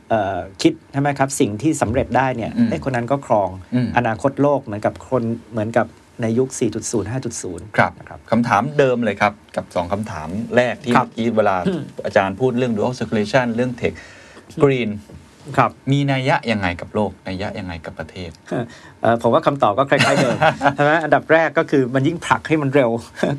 [0.62, 5.88] คิดใช่ไหมครับ สิ่งที่สำเร็จได้เนี่ยอืมไอ้คนนั้นก็ครองอืมอนาคตโลกเหมือนกับคนเหมือนกับ
[6.22, 11.56] ในยุค 4.0 5.0 ครับนะครับคำถามเดิมเลยครับ กับสองคำถามแรกที่ครับเมื่อกี้เวลา
[12.06, 13.94] อาจารย์พูดเรื่อง dual circulation เรื่อง tech
[14.64, 14.90] green
[15.58, 18.30] ครับมีนัยยะยังไงกับโลกนัยยะยังไงกับประเทศ
[19.02, 20.36] เอ่อผมว่าคำตอบก็คล้ายๆเดิม
[20.76, 22.92] ใช่ไหมอันดับแรกก็คือมันยิ่งผลักให้มันเร็ว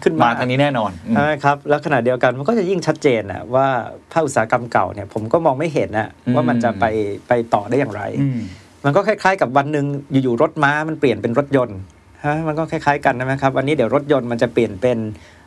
[0.03, 3.67] ขึ้นมามาทางนี้แน่นอนอืมใช่ไหมครับแล้วขณะเดียวกันมันก็จะยิ่งชัดเจนนะว่า
[4.13, 6.85] ภาคอุตสาหกรรมเก่าเนี่ยผมก็มองไม่เห็นนะอืมว่ามันจะไป
[7.29, 8.39] ไปต่อได้อย่างไรอืม
[8.85, 9.87] มันก็คล้ายๆ กับวันหนึ่ง
[10.23, 11.79] อยู่ๆรถม้ามันเปลี่ยนเป็นรถยนต์
[12.25, 14.99] ฮะมันก็คล้ายๆกันนะครับวันนี้เดี๋ยวรถยนต์มันจะเปลี่ยนเป็น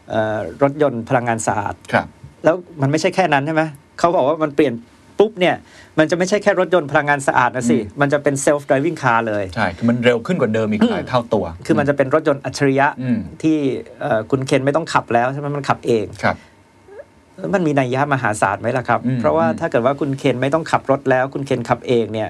[0.09, 2.07] เอ่อรถยนต์พลังงานสะอาดครับ
[2.43, 3.63] แล้วมันไม่ใช่แค่นั้นใช่ไหม
[3.99, 4.73] เขาบอกว่ามันเปลี่ยน
[5.21, 5.55] ปุ๊บเนี่ย
[5.99, 13.57] มันจะไม่ใช่แค่รถยนต์พลังงานสะอาดนะสิอืมมันจะเป็น self driving car เลย ใช่ คือมันเร็วขึ้นกว่าเดิมอีกหลายเท่าตัว คือมันจะเป็นรถยนต์อัจฉริยะอืมที่
[14.01, 16.35] เอ่อคุณเคนไม่ต้องขับแล้วใช่ไหมมันขับเองครับ
[17.53, 22.29] มันมีนัยยะมหาศาลไหมล่ะครับอืมเพราะว่าอืมถ้าเกิดว่าคุณเคนไม่ต้องขับรถแล้ว คุณเคนขับเองเนี่ย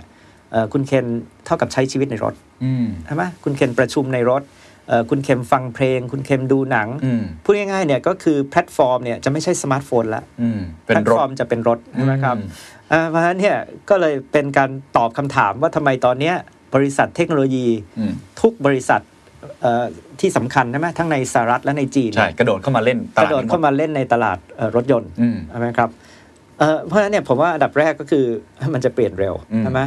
[0.51, 1.05] เอ่อคุณเคน
[1.45, 2.33] เท่ากับใช้ชีวิตในรถ
[2.63, 4.43] อืมใช่ไหมคุณเคนประชุมในรถ
[4.87, 13.57] เอ่อคุณเคนฟังเพลง คุณเคนดูหนังอืมพูดง่ายๆเนี่ยก็คือแพลตฟอร์มเนี่ยจะไม่ใช่สมาร์ทโฟนแล้วอืมเป็แพลนตรฟอร์ถมจะเป็นรถใช่ไหมครับอืมอ่า เพราะฉะนั้นเนี่ย
[13.89, 16.35] ก็เลยเป็นการตอบคำถามว่าทำไมตอนเนี้ย
[16.75, 17.67] บริษัทเทคโนโลยี
[17.99, 19.01] อืมทุกบริษัท
[19.61, 19.85] เอ่อ
[20.19, 25.89] ที่สำคัญใช่ไหมทั้งในสหรัฐและในจีนใช่กระโดดเข้ามาเล่นตกลาระดโดดนี้หมเข้าดมาเล่นในตลาดเอ่อรถยนต์อืมใช่ไหมครับ
[26.59, 28.25] เอ่อเพราะฉะนั้นเนี่ยผมว่าอันดับแรกก็คือ
[28.73, 29.81] มันจะเปลี่ยนเร็วอืมใช่ไหม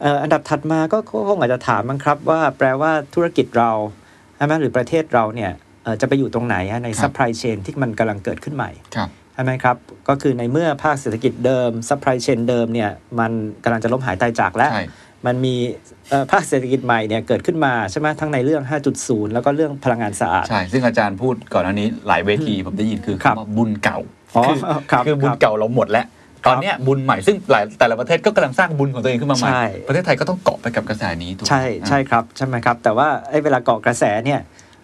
[0.00, 3.70] เอ่ออันดับถัดมาก็ก็คงอาจจะถามมั้งครับว่าแปลว่าธุรกิจเรา
[4.36, 5.50] ใช่ไหมหรือประเทศเราเนี่ย
[5.82, 9.76] เอ่อจะไปอยู่ตรงไหนอะใน supply chain ที่มันกำลังเกิดขึ้นใหม่ครับใช่ไหมครับ
[10.08, 13.32] ก็คือในเมื่อภาคเศรษฐกิจเดิม supply chain เดิมเนี่ยมัน
[13.64, 14.84] กำลังจะล้มหายตายจากแล้วใช่
[15.26, 15.54] มันมี
[16.08, 18.62] เอ่อภาคเศรษฐกิจใหม่เนี่ยเกิดขึ้นมาใช่ไหมทั้งในเรื่อง
[18.98, 23.98] 5.0 แล้วก็เรื่องพลังงานสะอาด ใช่ ซึ่งอาจารย์พูดก่อนอันนี้หลายเวทีผมได้ยินคือครับคำว่าบุญเก่า
[24.36, 24.58] อ๋อคือ
[24.90, 26.06] ครับคือบุญครับเก่าเราหมดแล้ว
[26.44, 34.40] ครับตอนเนี้ยบุญใหม่ซึ่งหลายแต่ละประเทศก็กำลังสร้างบุญของตัวเองขึ้นมาใหม่ใช่ประเทศไทยก็ต้องเกาะไปกับกระแสนี้ถูกไหมใช่ใช่ครับใช่ไหมครับ แต่ว่าไอ้เวลาเกาะกระแสเนี่ย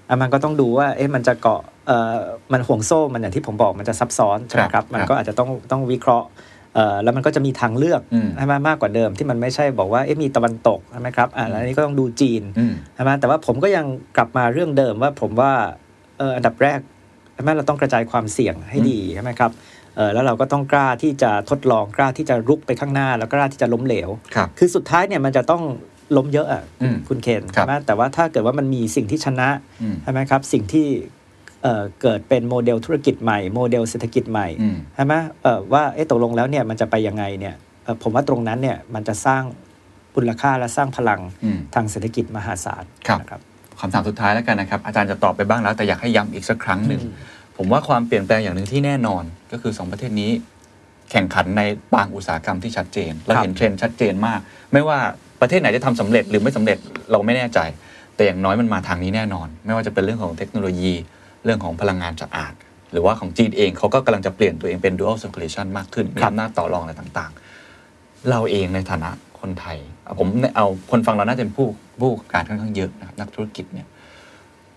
[0.09, 2.17] อะมันก็ต้องดูว่าเอ๊ะมันจะเกาะเอ่อ
[2.53, 6.27] มันห่วงโซ่มันอย่างที่ผมบอกมันจะซับซ้อนใช่ไหมคครัรับบมันครับก็อาจจะต้องต้องวิเคราะห์
[6.75, 13.87] เอ่อแล้วมันก็จะมีทางเลือกอืมใช่ไหมมากกว่าเดิมที่มันไม่ใช่บอกว่าเอ๊ะมีตะวันตกใช่ไหมครับอ่าแล้วอันนี้ก็ต้องดูจีนอืมใช่ไหมแต่ว่าผมก็ยัง
[14.17, 15.53] กลับมาเรื่องเดิมว่าผมว่า
[16.19, 16.81] เอออันดับแรก
[17.35, 19.51] ใช่ไหมเราต้องกระจายความเสี่ยงให้ดีใช่ไหมครับ
[19.97, 25.63] เออแล้วเราก็ต้องกล้าที่จะทดลองกล้าที่จะรุกไปข้างหน้า แล้วก็กล้าที่จะล้มเหลวครับคือสุดท้ายเนี่ยมันจะต้อง
[26.17, 29.49] ล้มเยอะอะอืมคุณเคนครับใช่ไหมแต่ว่าถ้าเกิดว่ามันมีสิ่งที่ชนะ
[29.83, 30.87] อืมใช่ไหมครับสิ่งที่
[31.63, 37.55] เอ่อเกิดเป็นโมเดลธุรกิจใหม่โมเดลเศรษฐกิจใหม่อืมใช่ไหมเอ่อว่าเอ๊ะตกลงแล้วเนี่ยมันจะไปยังไงเนี่ย
[37.85, 39.43] เอ่อผมว่าตรงนั้นเนี่ยมันจะสร้าง
[40.15, 43.41] มูลค่าและสร้างพลังอืมทางเศรษฐกิจมหาศาลครับนะครับ
[43.81, 47.01] คำถามสุดท้ายแล้วกันนะครับ อาจารย์จะตอบไปบ้างแล้ว แต่อยากให้ย้ำอีกสักครั้งหนึ่ง
[47.57, 50.31] ผมว่าความเปลี่ยนแปลงอย่างหนึ่งที่แน่นอน ก็คือสองประเทศนี้
[51.11, 51.63] แข่งขันใน
[51.95, 54.41] บางอุตสาหกรรมที่ชัดเจน เราครับเห็นเทรนด์ชัดเจนมาก
[54.73, 54.99] ไม่ว่า
[55.41, 56.79] ประเทศไหนจะทำสำเร็จหรือไม่สำเร็จ
[57.13, 57.59] เราไม่แน่ใจ
[58.17, 60.95] แต่อย่างน้อยมันมาทางนี้แน่นอน ไม่ว่าจะเป็นเรื่องของเทคโนโลยี
[61.45, 62.55] เรื่องของพลังงานสะอาด
[62.93, 69.11] หรือว่าของจีนเองเขาก็กำลังจะเปลี่ยนตัวเองเป็น dual circulation มากขึ้นมีครับอำนาจต่อรองอะไรต่างๆ เราเองในฐานะ
[69.41, 69.79] คนไทย
[70.19, 71.67] ผมเอาคนฟังเราน่าจะเป็นผู้
[72.01, 73.87] ผู้การค่อนข้างเยอะนะครับนักธุรกิจเนี่ย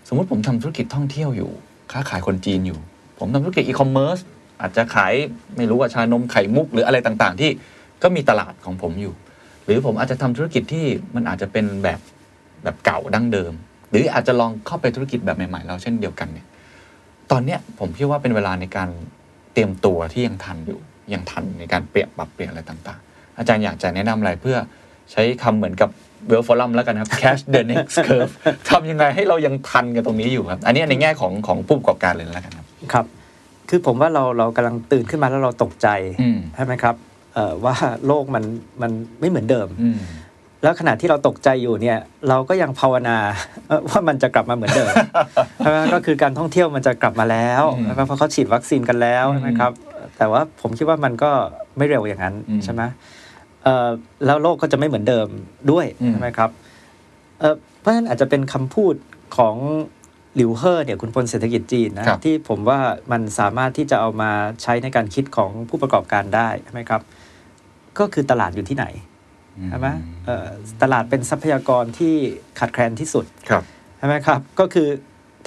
[0.07, 1.51] สมมติผมทำธุรกิจท่องเที่ยวอยู่
[1.91, 2.79] ค้าขายคนจีนอยู่
[3.19, 4.17] ผมทำธุรกิจอีคอมเมิร์ซ
[4.61, 5.13] อาจจะขาย
[5.57, 7.49] ไม่รู้ว่าชานมไข่มุกหรืออะไรต่างๆ ที่
[8.03, 9.13] ก็มีตลาดของผมอยู่
[9.69, 11.99] หรือผมอาจจะทำธุรกิจที่มันอาจจะเป็นแบบ
[12.63, 13.53] แบบเก่าดั้งเดิม
[13.89, 16.45] หรืออาจจะลองเข้าไปธุรกิจแบบใหม่ๆเราเช่นเดียวกันเนี่ย
[17.31, 18.89] ตอนเนี้ยผมคิดว่าเป็นเวลาในการ
[19.53, 20.79] เตรียมตัวที่ยังทันอยู่
[21.13, 24.57] ยังทันในการเปลี่ยนปรับเปลี่ยนอะไรต่างๆ อาจารย์อยากจะแนะนำอะไรเพื่อ
[25.11, 25.89] ใช้คำเหมือนกับ
[26.27, 28.33] เวลฟอรัมแล้วกันนะครับ cash the next curve
[28.69, 33.05] ทำยังไงให้เรายังทันกันตรงนี้อยู่ครับ อันนี้ในแง่ของของผู้ประกอบการเลยแล้วกันครับ ครับ
[33.69, 35.87] คือผมว่าเราเรากำลังตื่นขึ้นมาแล้วเราตกใจ
[36.21, 37.08] อืมใช่ไหมครับเอ่อ
[37.65, 37.75] ว่า
[38.07, 38.43] โลกมัน
[38.81, 39.99] มันไม่เหมือนเดิมอืม
[40.63, 41.99] แล้วขณะที่เราตกใจอยู่เนี่ย
[42.29, 43.17] เราก็ยังภาวนา
[43.67, 44.93] เอ่อว่ามันจะกลับมาเหมือนเดิม
[45.57, 49.71] ใช่ไหมก็คือการท่องเที่ยวมันจะกลับมาแล้วอืมใช่ไหมเพราะเขาฉีดวัคซีนกันแล้วอืมใช่ไหมครับ
[50.17, 51.31] แต่ว่าผมคิดว่ามันก็
[51.77, 52.81] ไม่เร็วอย่างนั้นอืมใช่ไหม
[53.63, 53.87] เอ่อ
[54.25, 55.27] แล้วโลกก็จะไม่เหมือนเดิม
[55.71, 56.49] ด้วยอืมใช่ไหมครับ
[57.39, 58.93] เอ่อเพราะฉะนั้นอาจจะเป็นคำพูด
[59.37, 59.55] ของ
[60.35, 62.79] หลิวเฮ่อเนี่ยขุนพลเศรษฐกิจจีนนะครับที่ผมว่า
[63.11, 67.01] มันสามารถที่จะเอามาใช้ในการคิดของผู้ประกอบการได้ใช่ไหมครับ
[67.99, 68.85] ก็คือตลาดอยู่ที่ไหน
[69.69, 69.87] ใช่ไหม
[70.25, 70.47] เอ่อ
[70.81, 72.13] ตลาดเป็นทรัพยากรที่
[72.59, 73.63] ขาดแคลนที่สุดครับ
[73.97, 74.87] ใช่ไหมครับ ก็คือ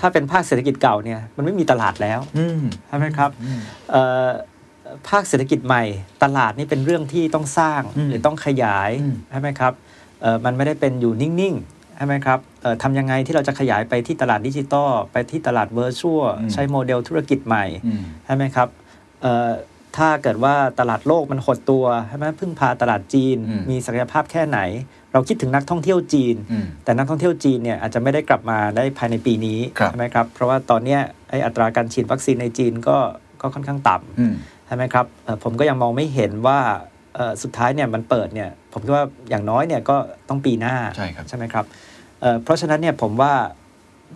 [0.01, 4.29] ถ้าเป็นภาคเศรษฐกิจเก่าเนี่ยมันไม่มีตลาดแล้วอืมใช่ไหมครับอืมเอ่อ
[5.09, 5.85] ภาคเศรษฐกิจใหม่
[6.23, 9.73] ตลาดนี่เป็นเรื่องที่ต้องสร้างอืมหรือต้องขยายอืมใช่ไหมครับ
[10.21, 18.69] เอ่อมันไม่ได้เป็นอยู่นิ่งๆใช่ไหมครับเอ่อทำยังไงที่เราจะขยายไปที่ตลาดดิจิตอลไปที่ตลาดเวอร์ชวลใช้โมเดลธุรกิจใหม่อืมใช่ไหมครับ
[19.23, 19.51] เอ่อ
[19.97, 24.59] ถ้าเกิดว่าตลาดโลกมันหดตัวใช่ไหมพึ่งพาตลาดจีนอืมมีศักยภาพแค่ไหน
[25.13, 32.97] เราคิดถึงนักท่องเที่ยวจีนอืมแต่นักท่องเที่ยวจีนเนี่ยอาจจะไม่ได้กลับมาได้ภายในปีนี้ครับใช่ไหมครับเพราะว่าตอนเนี้ยไออัตราการฉีดวัคซีนในจีนก็
[33.41, 34.35] ก็ค่อนข้างต่ำอืม
[34.67, 36.59] ใช่ไหมครับเอ่อผมก็ยังมองไม่เห็นว่า
[37.15, 39.97] เอ่อสุดท้ายเนี่ยมันเปิดเนี่ยผมคิดว่าอย่างน้อยเนี่ยก็
[40.29, 41.65] ต้องปีหน้าใช่ครับใช่ไหมครับ
[42.21, 43.33] เอ่อเพราะฉะนั้นเนี่ยผมว่า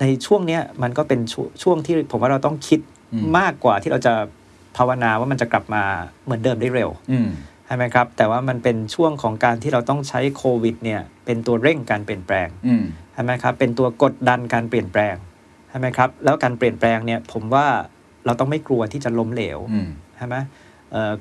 [0.01, 2.81] ในช่วงเนี้ยมันก็เป็นช่วช่วงที่ผมว่าเราต้องคิด
[3.13, 4.15] อืมมากกว่าที่เราจะ
[4.77, 5.85] ภาวนาว่ามันจะกลับมา
[6.25, 7.29] เหมือนเดิมได้เร็วอืม
[7.67, 15.15] ใช่ไหมครับ แต่ว่ามันเป็นช่วงของการที่เราต้องใช้โควิดเนี่ยเป็นตัวเร่งการเปลี่ยนแปลงอืมใช่ไหมครับเป็นตัวกดดันการเปลี่ยนแปลง
[15.69, 17.67] ใช่ไหมครับแล้วการเปลี่ยนแปลงเนี่ยผมว่า
[18.27, 20.66] เราต้องไม่กลัวที่จะล้มเหลวอืมใช่ไหมเอ่อ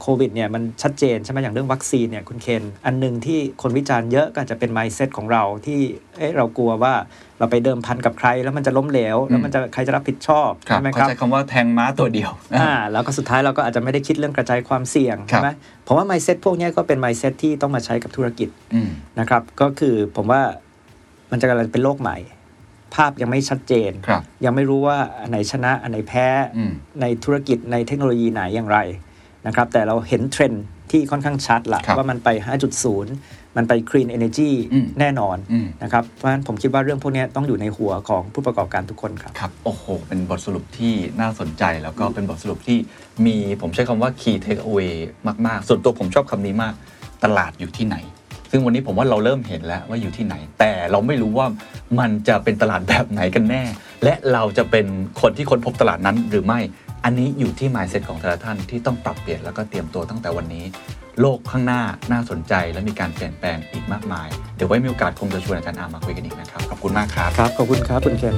[0.01, 5.79] โควิดเนี่ยมันชัดเจนใช่ไหมอย่างเรื่องวัคซีนเนี่ยคุณเคนอันหนึ่งที่คนวิจารณ์เยอะก็อาจจะเป็น mindset ของเราที่
[6.17, 6.93] เอ๊ะเรากลัวว่า
[7.39, 15.49] เราไปเดิมพันกับใคร แล้วมันจะล้มเหลวแล้วมันจะใครจะรับผิดชอบครับใช่ไหมคเข้ารับใจคำว่าแทงม้าตัวเดียวอ่าแล้วก็สุดท้ายเราก็อาจจะไม่ได้คิดเรื่องกระจายความเสี่ยงครับใช่ไหม
[15.87, 18.89] ผมว่า mindset พวกเนี้ยก็เป็น mindset ที่ต้องมาใช้กับธุรกิจอืม
[19.19, 20.41] นะครับก็คือผมว่า
[21.31, 22.17] มันจะกำลังเป็นโลกใหม่
[22.95, 28.79] ภาพยังไม่ชัดเจนครับยังไม่รู้ว่าอันไหนชนะอันไหนแพ้อืมในธุรกิจในเทคโนโลยีไหนอย่างไร
[29.47, 32.29] นะครับ แต่เราเห็นเทรนด์ที่ค่อนข้างชัดละครับว่ามันไป
[32.93, 42.77] 5.0 มันไป clean energy อืมแน่นอนอืมนะครับ เพราะฉะนั้นผมคิดว่าเรื่องพวกเนี้ยต้องอยู่ในหัวของผู้ประกอบการทุกคนครับ ครับ โอ้โห เป็นบทสรุปที่น่าสนใจแล้วก็เป็นบทสรุปที่
[43.25, 44.93] มีผมใช้คำว่า key take away
[45.47, 46.73] มาก ๆ ส่วนตัวผมชอบคำนี้มาก
[47.23, 47.97] ตลาดอยู่ที่ไหน
[48.51, 51.47] ซึ่งวันนี้ผมว่าเราเริ่มเห็นแล้วว่าอยู่ที่ไหน แต่เราไม่รู้ว่า
[51.99, 53.63] มันจะเป็นตลาดแบบไหนกันแน่
[54.03, 54.85] และเราจะเป็น
[55.21, 56.59] คนที่ค้นพบตลาดนั้นหรือไม่
[57.07, 60.65] อันนี้อยู่ที่ mindset ของแต่ละท่านที่ต้องปรับเปลี่ยนแล้วก็เตรียมตัวตั้งแต่วันนี้
[61.19, 61.81] โลกข้างหน้า
[62.11, 68.35] น่าสนใจและมีการเปลี่ยนแปลงอีกมากมาย เดี๋ยวไว้มีโอกาสคงจะชวนอาจารย์อามาคุยกันอีกนะครับ ขอบคุณมากครับ ครับ ขอบคุณครับ คุณเคน